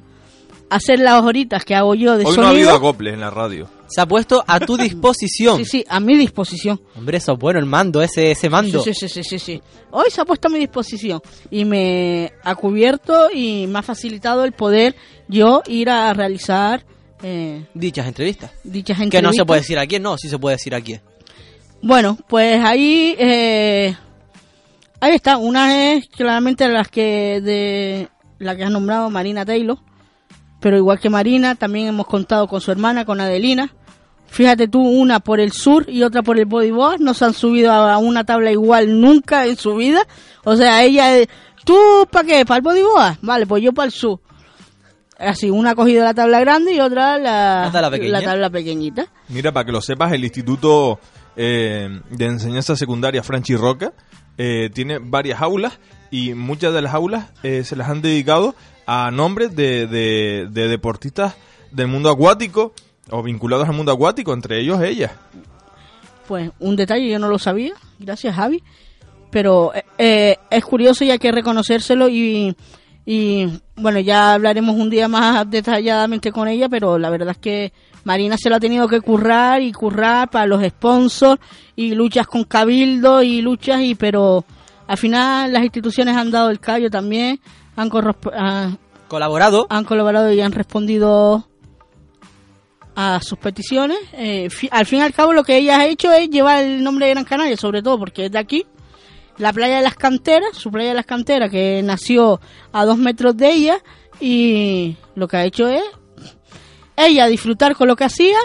[0.69, 2.75] hacer las horitas que hago yo de Hoy no ha habido sonido.
[2.75, 3.69] acoples en la radio.
[3.87, 5.57] Se ha puesto a tu disposición.
[5.57, 6.81] Sí, sí, a mi disposición.
[6.97, 8.81] Hombre, eso es bueno, el mando, ese, ese mando.
[8.81, 9.61] Sí, sí, sí, sí, sí.
[9.91, 14.43] Hoy se ha puesto a mi disposición y me ha cubierto y me ha facilitado
[14.43, 14.95] el poder
[15.27, 16.83] yo ir a realizar
[17.27, 18.51] eh, Dichas entrevistas.
[18.63, 19.23] dichas Que entrevistas.
[19.23, 21.01] no se puede decir a quién, no, sí se puede decir a quién.
[21.81, 23.95] Bueno, pues ahí eh,
[24.99, 25.37] ahí está.
[25.37, 28.09] Una es claramente las que de
[28.39, 29.79] la que has nombrado Marina Taylor,
[30.59, 33.73] pero igual que Marina también hemos contado con su hermana, con Adelina.
[34.27, 37.71] Fíjate tú, una por el sur y otra por el bodyboard, no se han subido
[37.71, 40.05] a una tabla igual nunca en su vida.
[40.43, 41.25] O sea, ella,
[41.63, 41.75] ¿tú
[42.11, 42.45] para qué?
[42.45, 43.17] ¿Para el bodyboard?
[43.21, 44.19] Vale, pues yo para el sur.
[45.17, 48.11] Así, una ha cogido la tabla grande y otra la, La tabla pequeña.
[48.11, 49.07] la tabla pequeñita.
[49.29, 50.99] Mira, para que lo sepas, el Instituto
[51.37, 53.93] eh, de Enseñanza Secundaria Franchi Roca
[54.37, 55.79] eh, tiene varias aulas
[56.11, 60.67] y muchas de las aulas eh, se las han dedicado a nombres de, de- de
[60.67, 61.35] deportistas
[61.71, 62.73] del mundo acuático
[63.09, 65.13] o vinculados al mundo acuático, entre ellos ella.
[66.27, 68.63] Pues un detalle yo no lo sabía, gracias Javi,
[69.31, 72.55] pero eh, eh, es curioso y hay que reconocérselo y,
[73.05, 77.73] y bueno, ya hablaremos un día más detalladamente con ella, pero la verdad es que
[78.03, 81.39] Marina se lo ha tenido que currar y currar para los sponsors
[81.75, 84.43] y luchas con Cabildo y luchas y pero
[84.87, 87.39] al final las instituciones han dado el callo también,
[87.75, 87.89] han,
[88.37, 88.71] ah,
[89.07, 89.67] Colaborado.
[89.69, 91.47] han colaborado y han respondido
[92.95, 93.97] a sus peticiones.
[94.13, 96.83] Eh, fi- al fin y al cabo lo que ella ha hecho es llevar el
[96.83, 98.65] nombre de Gran Canaria, sobre todo porque es de aquí.
[99.37, 102.39] La playa de las canteras, su playa de las canteras, que nació
[102.71, 103.77] a dos metros de ella,
[104.19, 105.83] y lo que ha hecho es
[106.97, 108.37] ella disfrutar con lo que hacía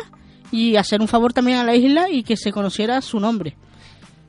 [0.50, 3.56] y hacer un favor también a la isla y que se conociera su nombre.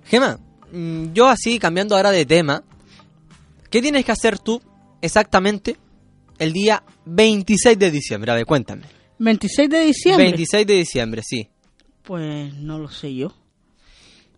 [0.05, 0.39] Gema,
[0.71, 2.63] mm, yo así, cambiando ahora de tema,
[3.69, 4.61] ¿qué tienes que hacer tú
[5.01, 5.77] exactamente
[6.37, 8.31] el día 26 de diciembre?
[8.31, 8.83] A ver, cuéntame.
[9.19, 10.25] 26 de diciembre.
[10.25, 11.49] 26 de diciembre, sí.
[12.03, 13.33] Pues no lo sé yo.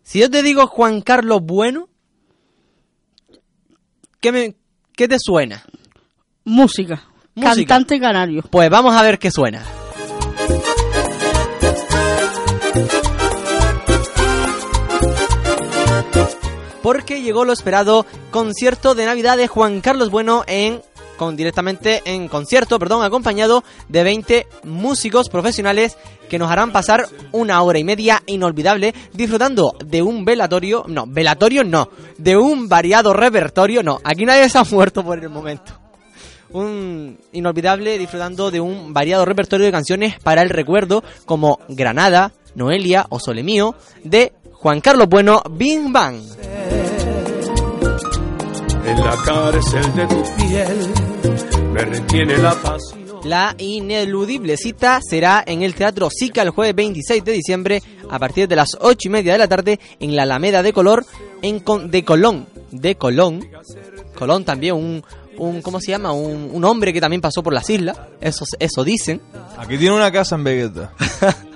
[0.04, 1.88] Si yo te digo Juan Carlos Bueno,
[4.24, 4.56] ¿qué, me,
[4.96, 5.64] qué te suena?
[6.46, 7.04] Música.
[7.36, 7.56] Música.
[7.56, 8.44] Cantante canario.
[8.50, 9.64] Pues vamos a ver qué suena.
[16.82, 20.82] Porque llegó lo esperado concierto de Navidad de Juan Carlos Bueno en
[21.18, 25.98] con directamente en concierto, perdón, acompañado de 20 músicos profesionales
[26.30, 31.64] que nos harán pasar una hora y media inolvidable disfrutando de un velatorio, no, velatorio
[31.64, 35.80] no, de un variado repertorio, no, aquí nadie se ha muerto por el momento.
[36.52, 43.08] Un inolvidable disfrutando de un variado repertorio de canciones para el recuerdo como Granada, Noelia
[43.10, 46.83] o Sole Mío de Juan Carlos Bueno, Bing Bang.
[48.86, 50.94] En la cárcel de tu piel
[51.72, 53.04] me retiene la pasión.
[53.24, 58.48] La ineludible cita será en el Teatro Sica el jueves 26 de diciembre a partir
[58.50, 61.06] de las 8 y media de la tarde en la Alameda de Color
[61.42, 62.48] en Con- de Colón.
[62.72, 63.48] De Colón.
[64.18, 65.04] Colón también, un,
[65.38, 66.12] un ¿cómo se llama?
[66.12, 67.98] Un, un hombre que también pasó por las islas.
[68.20, 69.22] Eso, eso dicen.
[69.58, 70.92] Aquí tiene una casa en Vegeta.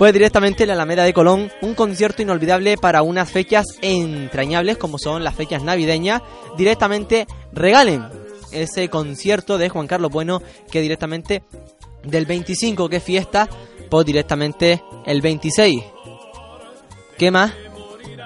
[0.00, 4.96] Pues directamente en la Alameda de Colón, un concierto inolvidable para unas fechas entrañables como
[4.96, 6.22] son las fechas navideñas.
[6.56, 8.08] Directamente regalen
[8.50, 10.40] ese concierto de Juan Carlos Bueno
[10.70, 11.42] que directamente
[12.02, 13.46] del 25 que es fiesta,
[13.90, 15.82] pues directamente el 26.
[17.18, 17.52] ¿Qué más?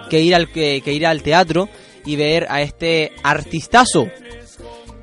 [0.08, 1.68] Que ir al, que, que ir al teatro
[2.04, 4.06] y ver a este artistazo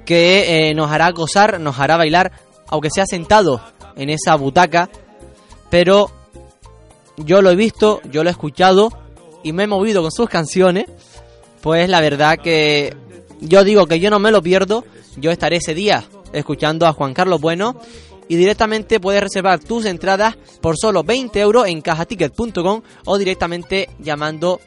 [0.05, 2.31] que eh, nos hará gozar, nos hará bailar,
[2.69, 3.61] aunque sea sentado
[3.97, 4.89] en esa butaca,
[5.69, 6.20] pero
[7.25, 8.89] yo lo he visto, yo lo he escuchado
[9.43, 10.85] y me he movido con sus canciones,
[11.61, 12.95] pues la verdad que
[13.39, 14.85] yo digo que yo no me lo pierdo,
[15.17, 16.03] yo estaré ese día
[16.33, 17.79] escuchando a Juan Carlos Bueno
[18.27, 24.61] y directamente puedes reservar tus entradas por solo 20 euros en cajaticket.com o directamente llamando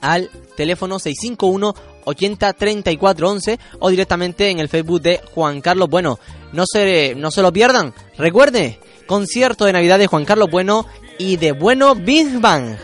[0.00, 1.74] al teléfono 651
[2.04, 6.18] 80 34 11 o directamente en el Facebook de Juan Carlos Bueno.
[6.52, 7.92] No se, no se lo pierdan.
[8.16, 10.86] Recuerde, concierto de Navidad de Juan Carlos Bueno
[11.18, 12.76] y de Bueno Big Bang.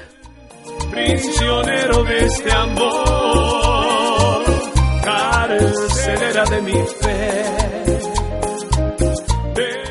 [0.90, 4.44] prisionero de este amor,
[5.02, 7.44] carcelera de mi fe.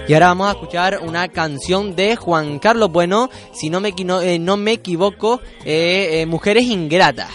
[0.07, 4.39] Y ahora vamos a escuchar una canción de Juan Carlos Bueno, si no me, eh,
[4.39, 7.29] no me equivoco, eh, eh, Mujeres Ingratas.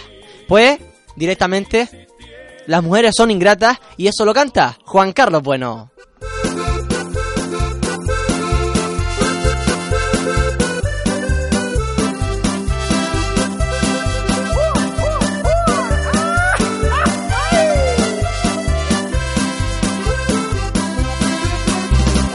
[0.46, 0.78] Pues,
[1.14, 2.08] directamente,
[2.66, 5.90] las mujeres son ingratas y eso lo canta Juan Carlos Bueno.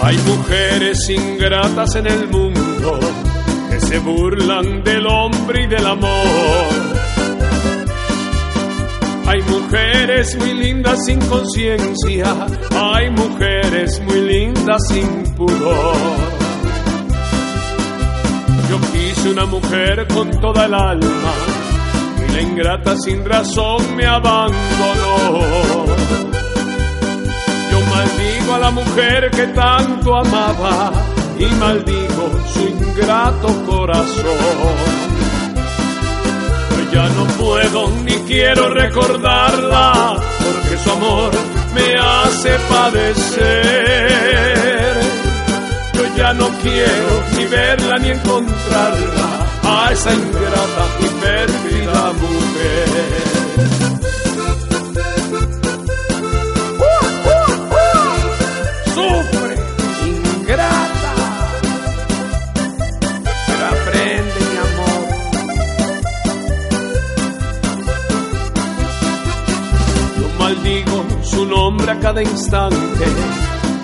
[0.04, 3.00] Hay mujeres ingratas en el mundo
[3.70, 6.10] que se burlan del hombre y del amor.
[9.28, 15.96] Hay mujeres muy lindas sin conciencia, hay mujeres muy lindas sin pudor.
[18.70, 21.34] Yo quise una mujer con toda el alma
[22.28, 25.91] y la ingrata sin razón me abandonó.
[28.12, 30.92] Maldigo a la mujer que tanto amaba
[31.40, 34.26] y maldigo su ingrato corazón.
[36.70, 41.32] Yo ya no puedo ni quiero recordarla porque su amor
[41.74, 44.12] me hace padecer.
[45.94, 53.22] Yo ya no quiero ni verla ni encontrarla a esa ingrata y perdida mujer.
[72.00, 73.06] Cada instante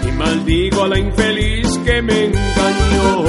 [0.08, 3.26] y maldigo a la infeliz que me engañó.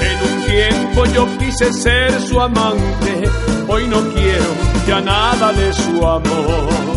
[0.00, 3.22] En un tiempo yo quise ser su amante,
[3.68, 4.54] hoy no quiero
[4.86, 6.92] ya nada de su amor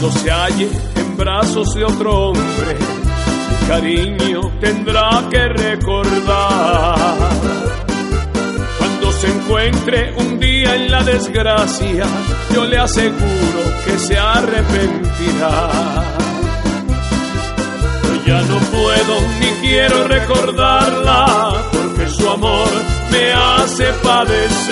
[0.00, 2.76] cuando se halle en brazos de otro hombre,
[3.50, 6.97] mi cariño tendrá que recordar.
[9.48, 12.04] Encuentre un día en la desgracia,
[12.54, 15.70] yo le aseguro que se arrepentirá.
[18.02, 22.68] Yo ya no puedo ni quiero recordarla, porque su amor
[23.10, 24.66] me hace padecer.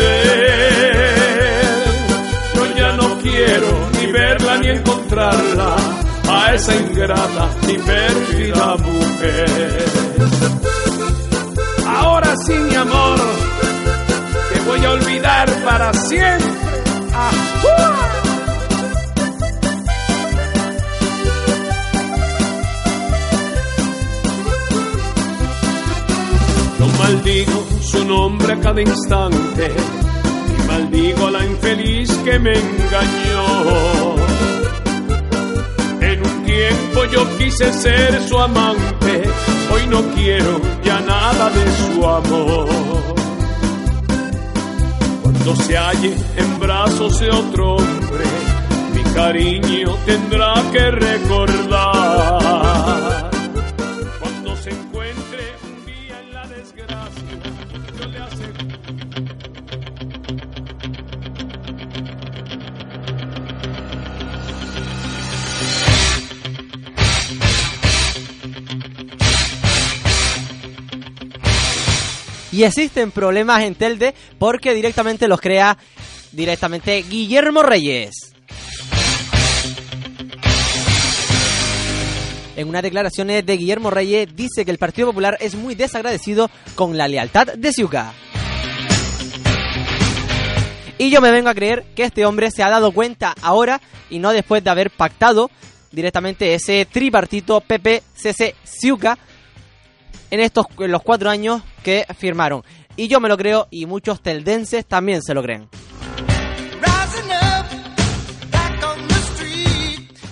[2.54, 5.74] Yo ya no quiero ni verla ni encontrarla
[6.28, 9.85] a esa ingrata y pérfida mujer.
[15.66, 16.46] Para siempre.
[17.12, 17.30] Ah,
[26.78, 29.72] Yo maldigo su nombre a cada instante
[30.58, 34.14] y maldigo a la infeliz que me engañó.
[36.00, 39.22] En un tiempo yo quise ser su amante,
[39.72, 42.75] hoy no quiero ya nada de su amor.
[45.46, 48.24] Cuando se halle en brazos de otro hombre,
[48.92, 52.45] mi cariño tendrá que recordar.
[72.56, 75.76] Y existen problemas en Telde porque directamente los crea
[76.32, 78.32] directamente Guillermo Reyes.
[82.56, 86.96] En unas declaraciones de Guillermo Reyes dice que el Partido Popular es muy desagradecido con
[86.96, 88.14] la lealtad de Ciuca.
[90.96, 94.18] Y yo me vengo a creer que este hombre se ha dado cuenta ahora y
[94.18, 95.50] no después de haber pactado
[95.92, 99.18] directamente ese tripartito PP-CC-Ciuca
[100.30, 102.64] en estos en los cuatro años que firmaron.
[102.96, 105.68] Y yo me lo creo y muchos teldenses también se lo creen.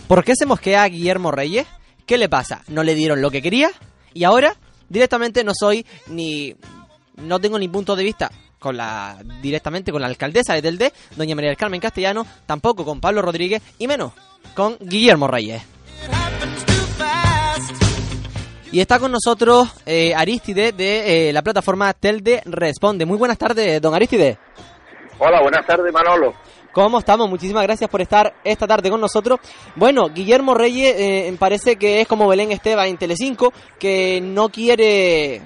[0.09, 1.69] ¿Por qué se mosquea a Guillermo Reyes?
[2.07, 2.65] ¿Qué le pasa?
[2.67, 3.71] ¿No le dieron lo que quería?
[4.13, 4.57] Y ahora
[4.89, 6.57] directamente no soy ni...
[7.19, 11.37] No tengo ni punto de vista con la directamente con la alcaldesa de Telde, doña
[11.37, 14.13] María del Carmen Castellano, tampoco con Pablo Rodríguez y menos
[14.57, 15.63] con Guillermo Reyes.
[18.75, 23.07] Y está con nosotros eh, Aristide de eh, la plataforma Telde Responde.
[23.07, 24.37] Muy buenas tardes, don Aristide.
[25.21, 26.35] Hola, buenas tardes, Manolo.
[26.73, 27.31] ¿Cómo estamos?
[27.31, 29.39] Muchísimas gracias por estar esta tarde con nosotros.
[29.77, 35.43] Bueno, Guillermo Reyes eh, parece que es como Belén Esteban en Telecinco, que no quiere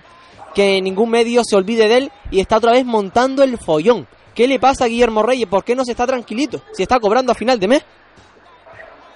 [0.55, 4.09] que ningún medio se olvide de él y está otra vez montando el follón.
[4.35, 5.49] ¿Qué le pasa a Guillermo Reyes?
[5.49, 6.62] ¿Por qué no se está tranquilito?
[6.72, 7.85] Si está cobrando a final de mes.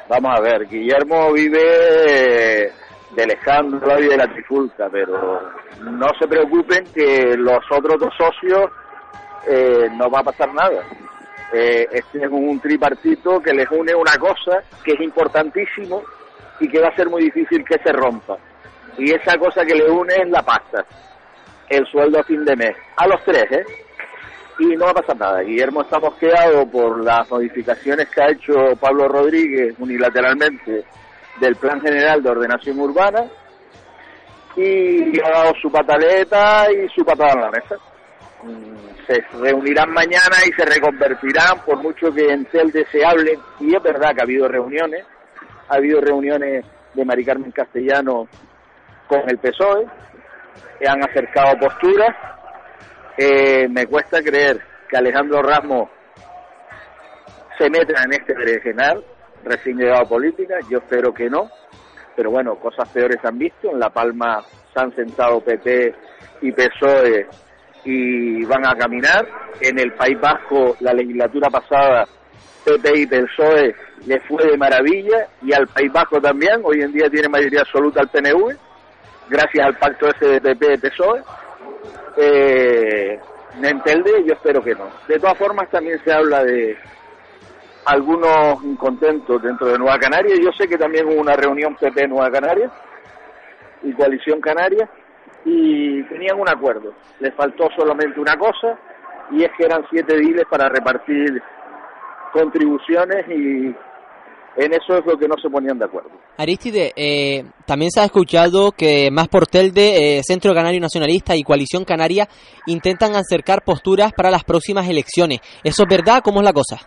[0.07, 2.82] Vamos a ver, Guillermo vive
[3.15, 5.41] de Alejandro y de la Trifulca, pero
[5.83, 8.71] no se preocupen que los otros dos socios
[9.47, 10.83] eh, no va a pasar nada.
[11.53, 16.03] Eh, este es un tripartito que les une una cosa que es importantísimo
[16.61, 18.39] y que va a ser muy difícil que se rompa.
[18.97, 20.85] Y esa cosa que le une es la pasta,
[21.69, 23.65] el sueldo a fin de mes, a los tres, ¿eh?
[24.59, 25.41] Y no va a pasar nada.
[25.41, 30.85] Guillermo está mosqueado por las modificaciones que ha hecho Pablo Rodríguez unilateralmente
[31.41, 33.25] del Plan General de Ordenación Urbana
[34.57, 37.77] y ha dado su pataleta y su patada en la mesa.
[38.43, 43.75] Mm, Se reunirán mañana y se reconvertirán, por mucho que en Telde se hablen, y
[43.75, 45.05] es verdad que ha habido reuniones,
[45.69, 46.65] ha habido reuniones
[46.95, 48.29] de Mari Carmen Castellano
[49.09, 49.87] con el PSOE,
[50.79, 52.15] que han acercado posturas.
[53.17, 55.89] Eh, me cuesta creer que Alejandro Ramos
[57.59, 59.05] se meta en este berenjenal,
[59.45, 61.51] recién llegado a política, yo espero que no,
[62.17, 65.95] pero bueno, cosas peores han visto, en La Palma se han sentado PP
[66.43, 67.27] y PSOE
[67.85, 69.27] y van a caminar,
[69.61, 72.07] en el País Vasco la legislatura pasada
[72.65, 73.75] PP y PSOE
[74.07, 78.03] le fue de maravilla y al País Vasco también, hoy en día tiene mayoría absoluta
[78.03, 78.57] el PNV,
[79.29, 81.23] gracias al pacto ese de PP y PSOE.
[82.17, 83.19] Eh,
[83.63, 84.89] en Telde yo espero que no.
[85.09, 86.77] De todas formas también se habla de
[87.85, 90.35] algunos incontentos dentro de Nueva Canaria.
[90.37, 92.71] Yo sé que también hubo una reunión PP Nueva Canaria
[93.83, 94.89] y Coalición Canaria
[95.45, 96.93] y tenían un acuerdo.
[97.21, 98.79] Les faltó solamente una cosa
[99.31, 101.43] y es que eran siete diles para repartir
[102.33, 103.75] contribuciones y
[104.55, 106.11] en eso es lo que no se ponían de acuerdo.
[106.37, 111.43] Aristide, eh, también se ha escuchado que más por Telde, eh, Centro Canario Nacionalista y
[111.43, 112.29] Coalición Canaria
[112.67, 115.41] intentan acercar posturas para las próximas elecciones.
[115.65, 116.21] ¿Eso es verdad?
[116.23, 116.81] ¿Cómo es la cosa?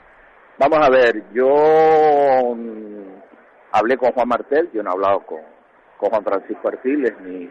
[0.58, 2.96] Vamos a ver, yo mm,
[3.74, 5.42] hablé con Juan Martel, yo no he hablado con,
[5.98, 7.50] con Juan Francisco Artiles ni,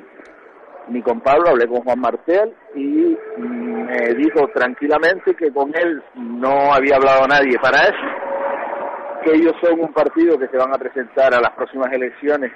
[0.88, 6.02] ni con Pablo, hablé con Juan Martel y mm, me dijo tranquilamente que con él
[6.14, 10.78] no había hablado nadie para eso, que ellos son un partido que se van a
[10.78, 12.52] presentar a las próximas elecciones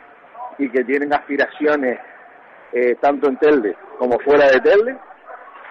[0.56, 1.98] y que tienen aspiraciones
[2.72, 4.96] eh, tanto en Telde como fuera de Telde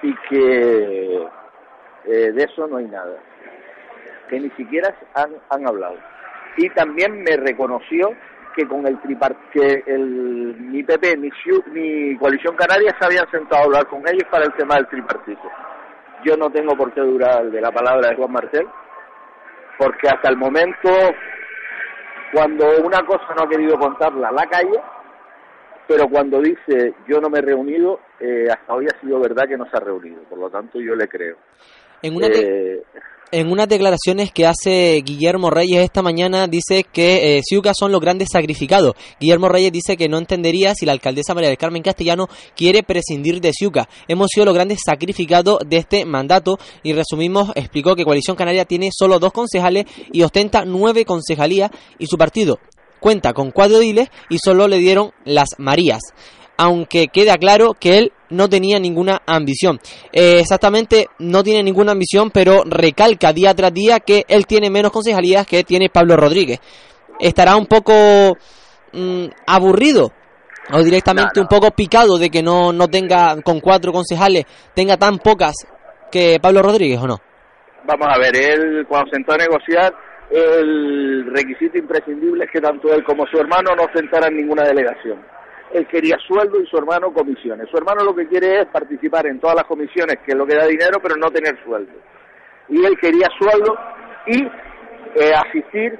[0.03, 1.27] y que
[2.05, 3.17] eh, de eso no hay nada
[4.27, 5.97] que ni siquiera han, han hablado.
[6.57, 8.09] Y también me reconoció
[8.55, 11.29] que con el tripart que el, ni PP ni,
[11.71, 15.49] ni Coalición Canaria se habían sentado a hablar con ellos para el tema del tripartito.
[16.25, 18.67] Yo no tengo por qué durar de la palabra de Juan Martel,
[19.77, 20.89] porque hasta el momento,
[22.33, 24.81] cuando una cosa no ha querido contarla, la calle,
[25.87, 29.57] pero cuando dice yo no me he reunido, eh, hasta hoy ha sido verdad que
[29.57, 31.37] no se ha reunido, por lo tanto yo le creo.
[32.01, 32.83] En una Eh,
[33.29, 37.99] En unas declaraciones que hace Guillermo Reyes esta mañana dice que eh, Ciuca son los
[37.99, 38.95] grandes sacrificados.
[39.19, 43.41] Guillermo Reyes dice que no entendería si la alcaldesa María del Carmen Castellano quiere prescindir
[43.41, 43.89] de Ciuca.
[44.07, 48.91] Hemos sido los grandes sacrificados de este mandato y resumimos, explicó que Coalición Canaria tiene
[48.97, 52.59] solo dos concejales y ostenta nueve concejalías y su partido
[53.01, 56.01] cuenta con cuatro diles y solo le dieron las Marías
[56.57, 59.79] aunque queda claro que él no tenía ninguna ambición.
[60.11, 64.91] Eh, exactamente, no tiene ninguna ambición, pero recalca día tras día que él tiene menos
[64.91, 66.59] concejalías que tiene Pablo Rodríguez.
[67.19, 68.37] Estará un poco
[68.93, 70.11] mm, aburrido
[70.71, 75.17] o directamente un poco picado de que no, no tenga con cuatro concejales, tenga tan
[75.19, 75.55] pocas
[76.11, 77.17] que Pablo Rodríguez o no.
[77.85, 79.93] Vamos a ver, él cuando sentó a negociar,
[80.29, 85.36] el requisito imprescindible es que tanto él como su hermano no sentaran ninguna delegación
[85.73, 87.69] él quería sueldo y su hermano comisiones.
[87.69, 90.55] Su hermano lo que quiere es participar en todas las comisiones, que es lo que
[90.55, 91.93] da dinero, pero no tener sueldo.
[92.69, 93.77] Y él quería sueldo
[94.27, 95.99] y eh, asistir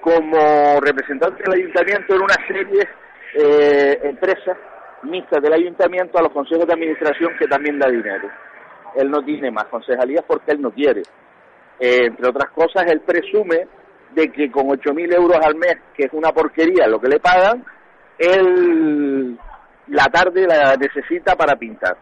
[0.00, 2.88] como representante del ayuntamiento en una serie
[3.34, 4.56] eh, empresas
[5.02, 8.28] mixtas del ayuntamiento a los consejos de administración que también da dinero.
[8.96, 11.02] Él no tiene más concejalías porque él no quiere.
[11.78, 13.66] Eh, entre otras cosas, él presume
[14.14, 17.64] de que con 8.000 euros al mes, que es una porquería lo que le pagan,
[18.18, 19.38] él
[19.88, 21.96] la tarde la necesita para pintar.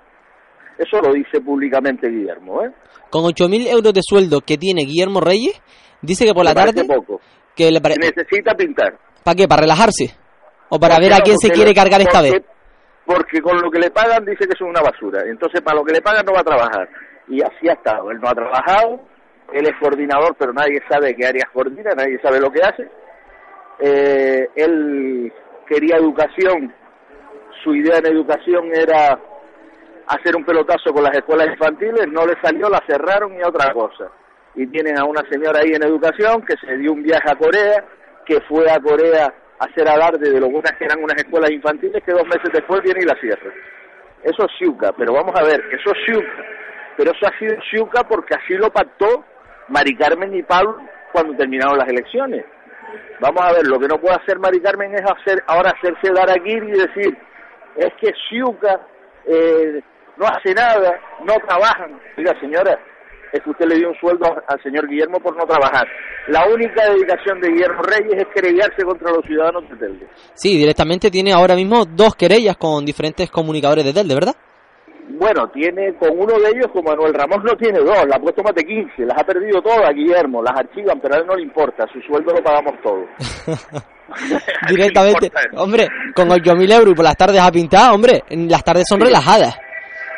[0.79, 2.65] Eso lo dice públicamente Guillermo.
[2.65, 2.71] ¿eh?
[3.11, 5.61] Con 8.000 euros de sueldo que tiene Guillermo Reyes,
[6.03, 6.85] dice que por la tarde...
[6.85, 7.21] Poco.
[7.55, 8.99] Que le Necesita pintar.
[9.25, 9.49] ¿Para qué?
[9.49, 10.15] ¿Para relajarse?
[10.69, 12.43] ¿O para ver a quién se quiere cargar esta vez?
[13.07, 15.23] Porque con lo que le pagan dice que es una basura.
[15.25, 16.89] Entonces, para lo que le pagan no va a trabajar.
[17.29, 18.11] Y así ha estado.
[18.11, 19.01] Él no ha trabajado,
[19.53, 22.89] él es coordinador, pero nadie sabe qué áreas coordina, nadie sabe lo que hace.
[23.79, 25.33] Eh, él
[25.67, 26.73] quería educación,
[27.63, 29.19] su idea en educación era
[30.09, 34.11] hacer un pelotazo con las escuelas infantiles, no le salió, la cerraron y otra cosa.
[34.55, 37.85] Y tienen a una señora ahí en educación que se dio un viaje a Corea,
[38.25, 42.13] que fue a Corea a hacer alarde de lo que eran unas escuelas infantiles, que
[42.13, 43.53] dos meses después viene y la cierra.
[44.23, 46.45] Eso es Xiuca, pero vamos a ver, eso es Xiuca.
[46.97, 49.25] Pero eso ha sido Xiuca porque así lo pactó
[49.69, 50.79] Mari Carmen y Pablo
[51.13, 52.45] cuando terminaron las elecciones.
[53.21, 56.31] Vamos a ver, lo que no puede hacer Mari Carmen es hacer ahora hacerse dar
[56.31, 57.17] aquí y decir,
[57.77, 58.81] es que Xiuca
[59.27, 59.81] eh,
[60.17, 62.01] no hace nada, no trabajan.
[62.17, 62.79] Diga, señora,
[63.33, 65.87] es que usted le dio un sueldo al señor Guillermo por no trabajar.
[66.29, 70.07] La única dedicación de Guillermo Reyes es querellarse contra los ciudadanos de Telde.
[70.35, 74.35] Sí, directamente tiene ahora mismo dos querellas con diferentes comunicadores de Telde, ¿verdad?
[75.09, 78.43] Bueno, tiene con uno de ellos, como Manuel Ramos no tiene dos, la ha puesto
[78.43, 81.43] más de 15, las ha perdido todas, Guillermo, las archivan, pero a él no le
[81.43, 83.07] importa, su sueldo lo pagamos todos.
[84.69, 89.01] Directamente, hombre, con 8.000 euros y por las tardes a pintar, hombre, las tardes son
[89.01, 89.59] relajadas.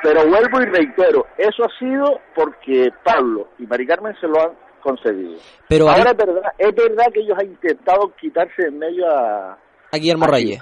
[0.02, 4.52] Pero vuelvo y reitero, eso ha sido porque Pablo y Mari Carmen se lo han
[4.80, 5.36] concedido.
[5.68, 9.58] Pero ahora es verdad, es verdad que ellos han intentado quitarse en medio a,
[9.90, 10.60] a Guillermo Reyes.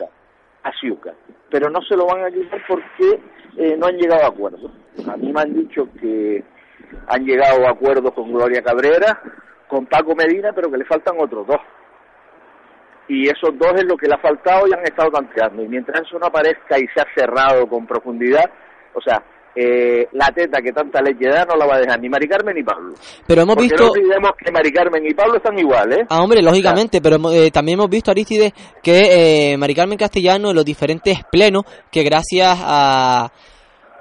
[0.62, 1.12] A Ciuca,
[1.50, 3.20] pero no se lo van a quitar porque
[3.56, 4.70] eh, no han llegado a acuerdos.
[5.08, 6.42] A mí me han dicho que
[7.08, 9.20] han llegado a acuerdos con Gloria Cabrera,
[9.68, 11.60] con Paco Medina, pero que le faltan otros dos.
[13.08, 15.62] Y esos dos es lo que le ha faltado y han estado tanteando.
[15.62, 18.50] Y mientras eso no aparezca y se ha cerrado con profundidad,
[18.94, 19.22] o sea,
[19.56, 22.54] eh, la teta que tanta leche da no la va a dejar ni Mari Carmen
[22.54, 22.92] ni Pablo.
[23.26, 23.84] Pero hemos visto.
[23.84, 26.00] No olvidemos que Mari Carmen y Pablo están iguales.
[26.00, 26.06] ¿eh?
[26.10, 28.52] Ah, hombre, lógicamente, pero eh, también hemos visto, Aristides,
[28.82, 33.30] que eh, Mari Carmen Castellano en los diferentes plenos, que gracias a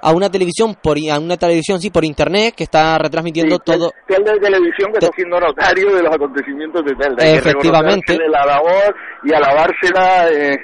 [0.02, 4.32] a una televisión por a una televisión sí por internet que está retransmitiendo todo Telde
[4.34, 8.94] de televisión que está siendo notario de los acontecimientos de Telde efectivamente la labor
[9.24, 10.58] y alavársela eh,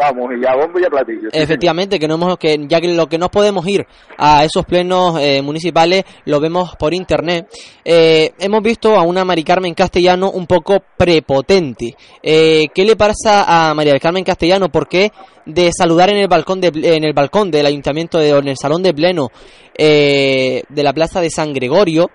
[0.00, 1.28] vamos, y a bombo y a platillo.
[1.32, 3.86] Efectivamente, que no hemos, que ya que lo que no podemos ir
[4.16, 7.48] a esos plenos eh, municipales lo vemos por internet.
[7.84, 11.94] Eh, hemos visto a una Mari Carmen Castellano un poco prepotente.
[12.22, 14.70] Eh, ¿Qué le pasa a María del Carmen Castellano?
[14.70, 15.12] ¿Por qué
[15.44, 18.82] de saludar en el balcón de, en el balcón del ayuntamiento de, en el salón
[18.82, 19.28] de pleno
[19.76, 22.10] de la plaza de San Gregorio?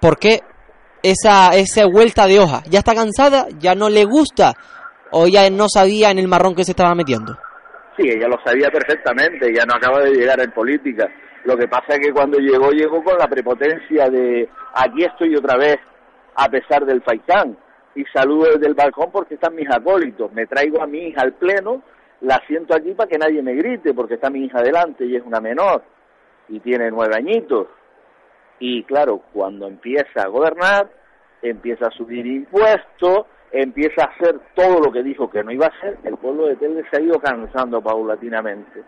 [0.00, 0.40] ¿Por qué
[1.02, 2.62] esa, esa vuelta de hoja?
[2.68, 3.46] ¿Ya está cansada?
[3.58, 4.56] ¿Ya no le gusta?
[5.10, 7.36] O ella no sabía en el marrón que se estaba metiendo?
[7.96, 11.08] Sí, ella lo sabía perfectamente, ya no acaba de llegar en política.
[11.44, 15.56] Lo que pasa es que cuando llegó, llegó con la prepotencia de aquí estoy otra
[15.56, 15.76] vez,
[16.34, 17.56] a pesar del faitán,
[17.94, 20.32] y saludo desde el balcón porque están mis acólitos.
[20.32, 21.82] Me traigo a mi hija al pleno,
[22.20, 25.22] la siento aquí para que nadie me grite, porque está mi hija delante y es
[25.24, 25.82] una menor,
[26.48, 27.68] y tiene nueve añitos.
[28.58, 30.90] Y claro, cuando empieza a gobernar,
[31.42, 35.70] empieza a subir impuestos, empieza a hacer todo lo que dijo que no iba a
[35.70, 38.82] hacer, el pueblo de Telde se ha ido cansando paulatinamente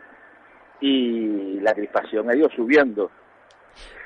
[0.81, 3.11] y la crispación ha ido subiendo.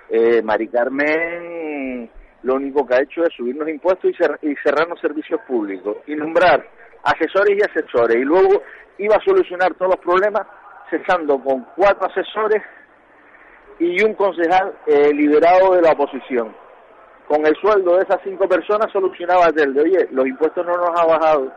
[0.09, 2.11] Eh, Mari Carmen
[2.43, 6.15] lo único que ha hecho es subirnos impuestos y, cer- y cerrarnos servicios públicos y
[6.17, 6.67] nombrar
[7.05, 8.63] asesores y asesores y luego
[8.99, 10.47] iba a solucionar todos los problemas
[10.91, 12.63] cesando con cuatro asesores
[13.79, 16.55] y un concejal eh, liberado de la oposición.
[17.29, 21.01] Con el sueldo de esas cinco personas solucionaba el de, oye, los impuestos no nos
[21.01, 21.53] ha bajado,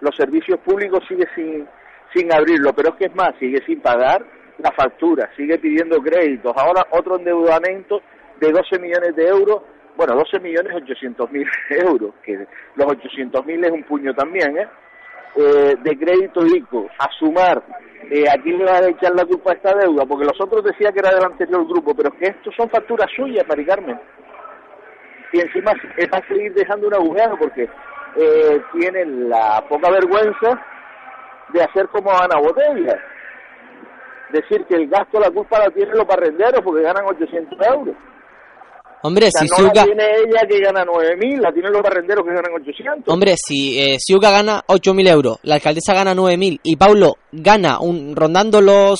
[0.00, 1.66] los servicios públicos sigue sin,
[2.14, 4.24] sin abrirlo, pero es que es más, sigue sin pagar
[4.58, 6.52] la factura, sigue pidiendo créditos.
[6.56, 8.02] Ahora otro endeudamiento
[8.40, 9.62] de 12 millones de euros,
[9.96, 14.68] bueno, 12 millones 800 mil euros, que los 800 mil es un puño también, ¿eh?
[15.36, 17.62] eh, de crédito ICO, a sumar,
[18.10, 20.04] eh, ¿a quién le va a echar la culpa a esta deuda?
[20.06, 23.10] Porque los otros decían que era del anterior grupo, pero es que estos son facturas
[23.14, 23.98] suyas, Mari Carmen.
[25.36, 27.68] Y encima es va a seguir dejando un agujero porque
[28.16, 30.58] eh, tienen la poca vergüenza
[31.52, 32.96] de hacer como Ana Botella.
[34.32, 37.94] Decir que el gasto, la culpa la tienen los barrenderos porque ganan 800 euros.
[39.02, 41.82] Hombre, O sea, si no Siuca, la tiene ella que gana 9.000, la tienen los
[41.82, 43.12] barrenderos que ganan 800.
[43.12, 48.16] hombre, si eh, Siuca gana 8.000 euros, la alcaldesa gana 9.000 y Paulo gana un
[48.16, 48.98] rondando los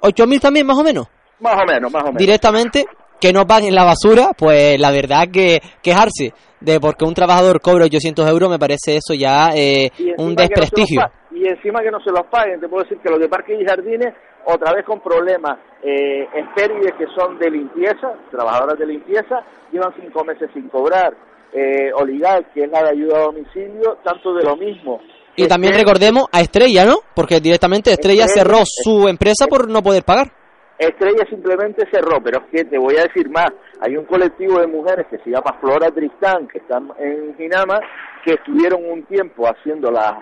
[0.00, 1.08] 8.000 también, más o menos,
[1.40, 2.18] Más o menos, más o menos.
[2.18, 2.86] directamente,
[3.20, 7.84] que no paguen la basura, pues la verdad que quejarse de porque un trabajador cobra
[7.84, 11.02] 800 euros me parece eso ya eh, un no desprestigio.
[11.30, 13.64] y encima que no se los paguen, te puedo decir que los de parques y
[13.64, 14.14] jardines,
[14.46, 19.42] otra vez con problemas, eh, Espérides que son de limpieza, trabajadoras de limpieza,
[19.72, 21.14] llevan cinco meses sin cobrar.
[21.56, 25.00] Eh, Oligal, que es la de ayuda a domicilio, tanto de lo mismo.
[25.36, 26.96] Y también recordemos a Estrella, ¿no?
[27.14, 30.32] Porque directamente Estrella Estrella, cerró su empresa por no poder pagar.
[30.78, 33.52] Estrella simplemente cerró, pero es que te voy a decir más.
[33.80, 37.78] Hay un colectivo de mujeres que se llama Flora Tristán, que están en Ginama,
[38.24, 40.14] que estuvieron un tiempo haciendo las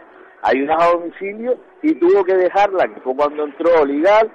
[0.42, 4.30] ayudas a domicilio y tuvo que dejarla, que fue cuando entró Legal,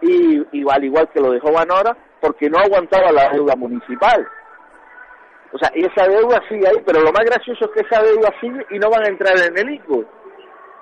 [0.00, 4.26] y, y al igual que lo dejó Vanora, porque no aguantaba la deuda municipal.
[5.52, 8.32] O sea, y esa deuda sigue ahí, pero lo más gracioso es que esa deuda
[8.40, 10.04] sigue y no van a entrar en el ICO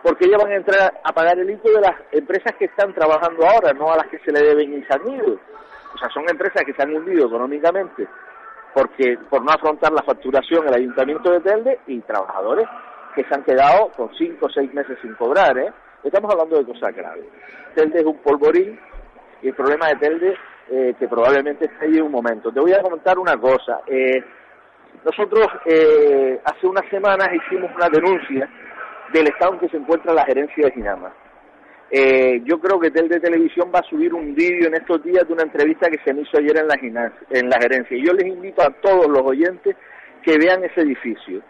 [0.02, 3.46] porque ellos van a entrar a pagar el ICO de las empresas que están trabajando
[3.46, 5.38] ahora, no a las que se le deben y se han ido.
[5.94, 8.06] O sea, son empresas que se han hundido económicamente
[8.76, 12.68] porque por no afrontar la facturación el Ayuntamiento de Telde y trabajadores
[13.14, 15.72] que se han quedado con cinco o seis meses sin cobrar, ¿eh?
[16.04, 17.24] Estamos hablando de cosas graves.
[17.74, 18.78] Telde es un polvorín
[19.40, 20.36] y el problema de Telde
[20.70, 22.52] eh, que probablemente esté ahí un momento.
[22.52, 23.80] Te voy a comentar una cosa.
[23.86, 24.22] Eh,
[25.02, 28.46] nosotros eh, hace unas semanas hicimos una denuncia
[29.12, 31.12] del estado en que se encuentra la gerencia de Ginama.
[31.90, 35.26] Eh, yo creo que Tel de Televisión va a subir un vídeo en estos días
[35.26, 37.96] de una entrevista que se me hizo ayer en la, en la gerencia.
[37.96, 39.76] Y yo les invito a todos los oyentes
[40.24, 41.42] que vean ese edificio.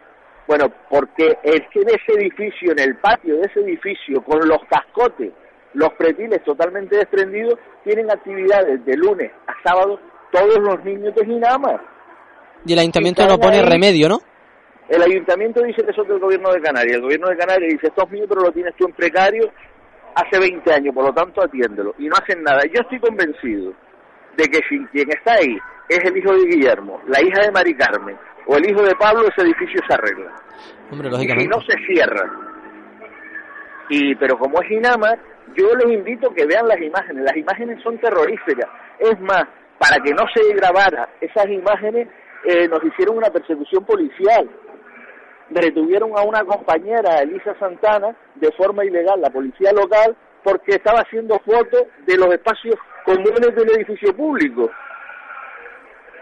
[0.46, 4.58] Bueno, porque es que en ese edificio, en el patio de ese edificio, con los
[4.68, 5.32] cascotes,
[5.72, 9.98] los pretiles totalmente desprendidos, tienen actividades de lunes a sábado
[10.30, 11.80] todos los niños de Ginama.
[12.64, 13.64] Y el ayuntamiento no pone ahí.
[13.64, 14.18] remedio, ¿no?
[14.88, 16.96] El ayuntamiento dice que son del gobierno de Canarias.
[16.96, 19.50] El gobierno de Canarias dice, esto es mío, pero lo tienes tú en precario
[20.14, 21.94] hace 20 años, por lo tanto atiéndelo.
[21.98, 22.62] Y no hacen nada.
[22.72, 23.72] Yo estoy convencido
[24.36, 25.58] de que si quien está ahí
[25.88, 28.16] es el hijo de Guillermo, la hija de Mari Carmen
[28.46, 30.32] o el hijo de Pablo, ese edificio se arregla.
[30.90, 32.30] Hombre, Y si no se cierra.
[33.88, 35.14] Y, pero como es Inama,
[35.54, 37.24] yo les invito a que vean las imágenes.
[37.24, 38.68] Las imágenes son terroríficas.
[38.98, 39.44] Es más,
[39.78, 42.08] para que no se grabara esas imágenes,
[42.44, 44.48] eh, nos hicieron una persecución policial.
[45.50, 51.38] Retuvieron a una compañera, Elisa Santana, de forma ilegal, la policía local, porque estaba haciendo
[51.44, 52.74] fotos de los espacios
[53.04, 54.68] comunes del edificio público.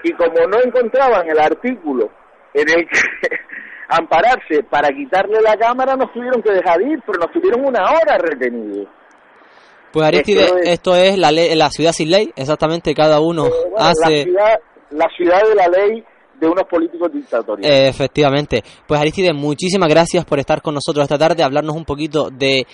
[0.02, 2.10] Y como no encontraban el artículo
[2.52, 2.98] en el que
[3.88, 8.18] ampararse para quitarle la cámara, nos tuvieron que dejar ir, pero nos tuvieron una hora
[8.18, 8.88] retenidos.
[9.92, 13.46] Pues Aristide, Esto es- esto es la, ley- la ciudad sin ley, exactamente cada uno
[13.46, 14.22] Eh, bueno, la, hace...
[14.24, 14.60] ciudad,
[14.90, 16.04] la ciudad de la ley
[16.44, 17.80] de unos políticos dictatoriales.
[17.80, 18.62] Eh, efectivamente.
[18.86, 22.66] Pues Aristide, muchísimas gracias por estar con nosotros esta tarde, hablarnos un poquito de,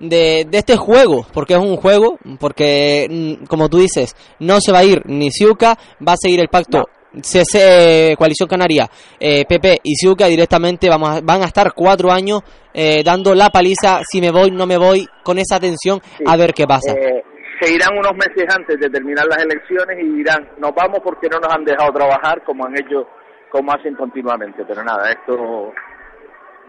[0.00, 4.72] de, de este juego, porque es un juego, porque mm, como tú dices, no se
[4.72, 5.76] va a ir ni Siuca,
[6.06, 6.84] va a seguir el pacto.
[7.22, 12.42] CC, Coalición Canaria, eh, PP y Siuca directamente vamos a- van a estar cuatro años
[12.74, 16.24] eh, dando la paliza, si me voy, no me voy, con esa tensión, Sí.
[16.26, 16.92] a ver qué pasa.
[16.92, 17.22] Eh,
[17.60, 21.38] se irán unos meses antes de terminar las elecciones y dirán, nos vamos porque no
[21.40, 23.08] nos han dejado trabajar como han hecho,
[23.50, 24.64] como hacen continuamente.
[24.66, 25.72] Pero nada, esto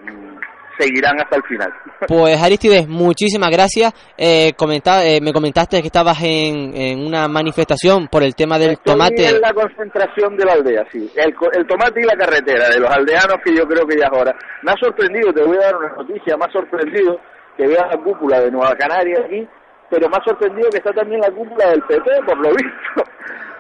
[0.04, 0.38] mm,
[0.78, 1.74] seguirán hasta el final.
[2.08, 3.94] Pues Aristides, muchísimas gracias.
[4.18, 8.72] Eh, comenta- eh, me comentaste que estabas en, en una manifestación por el tema del
[8.72, 9.28] Estoy tomate.
[9.30, 11.12] en la concentración de la aldea, sí.
[11.16, 14.34] El tomate y la carretera, de los aldeanos que yo creo que ya es hora.
[14.64, 17.20] Me ha sorprendido, te voy a dar una noticia, me ha sorprendido
[17.58, 19.46] que vea la cúpula de Nueva Canaria aquí,
[19.90, 23.04] pero me ha sorprendido que está también la cúpula del PP, por lo visto.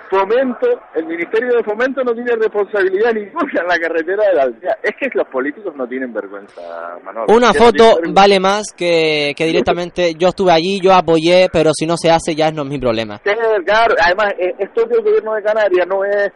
[0.10, 4.78] Fomento, el Ministerio de Fomento no tiene responsabilidad ninguna en la carretera de la aldea.
[4.82, 6.62] Es que los políticos no tienen vergüenza,
[7.04, 7.28] Manolo.
[7.30, 11.86] Una no foto vale más que, que directamente yo estuve allí, yo apoyé, pero si
[11.86, 13.20] no se hace ya no es mi problema.
[13.24, 13.32] Sí,
[13.66, 16.32] claro, además, eh, esto es del gobierno de Canarias, no es,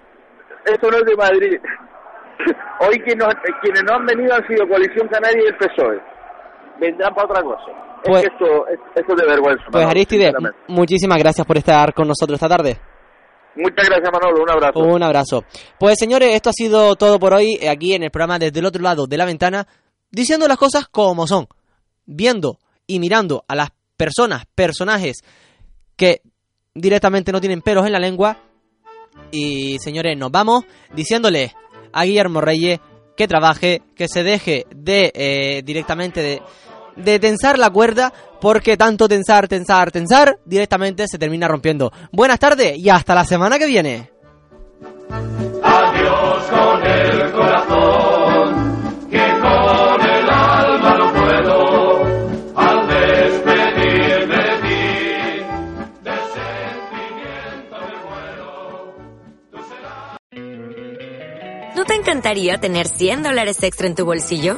[0.65, 1.57] esto no es de Madrid.
[2.79, 3.27] Hoy que no-
[3.61, 5.99] quienes no han venido han sido Coalición Canaria y el PSOE.
[6.79, 7.71] Vendrán para otra cosa.
[8.03, 9.63] Pues- es que esto, es, esto es de vergüenza.
[9.71, 10.31] Pues Aristide,
[10.67, 12.77] muchísimas gracias por estar con nosotros esta tarde.
[13.55, 14.79] Muchas gracias Manolo, un abrazo.
[14.79, 15.45] Un abrazo.
[15.79, 18.81] Pues señores, esto ha sido todo por hoy aquí en el programa desde el otro
[18.81, 19.67] lado de la ventana,
[20.11, 21.47] diciendo las cosas como son,
[22.05, 25.17] viendo y mirando a las personas, personajes
[25.95, 26.21] que
[26.73, 28.39] directamente no tienen pelos en la lengua.
[29.31, 31.53] Y señores, nos vamos diciéndole
[31.91, 32.79] a Guillermo Reyes
[33.15, 36.41] que trabaje, que se deje de eh, directamente de,
[36.95, 41.91] de tensar la cuerda, porque tanto tensar, tensar, tensar, directamente se termina rompiendo.
[42.11, 44.11] Buenas tardes y hasta la semana que viene.
[45.63, 52.03] Adiós con el corazón, que con el alma no puedo,
[52.55, 55.45] al despedir de ti,
[56.03, 58.93] de sentimiento me muero.
[61.75, 64.57] ¿No te encantaría tener 100 dólares extra en tu bolsillo?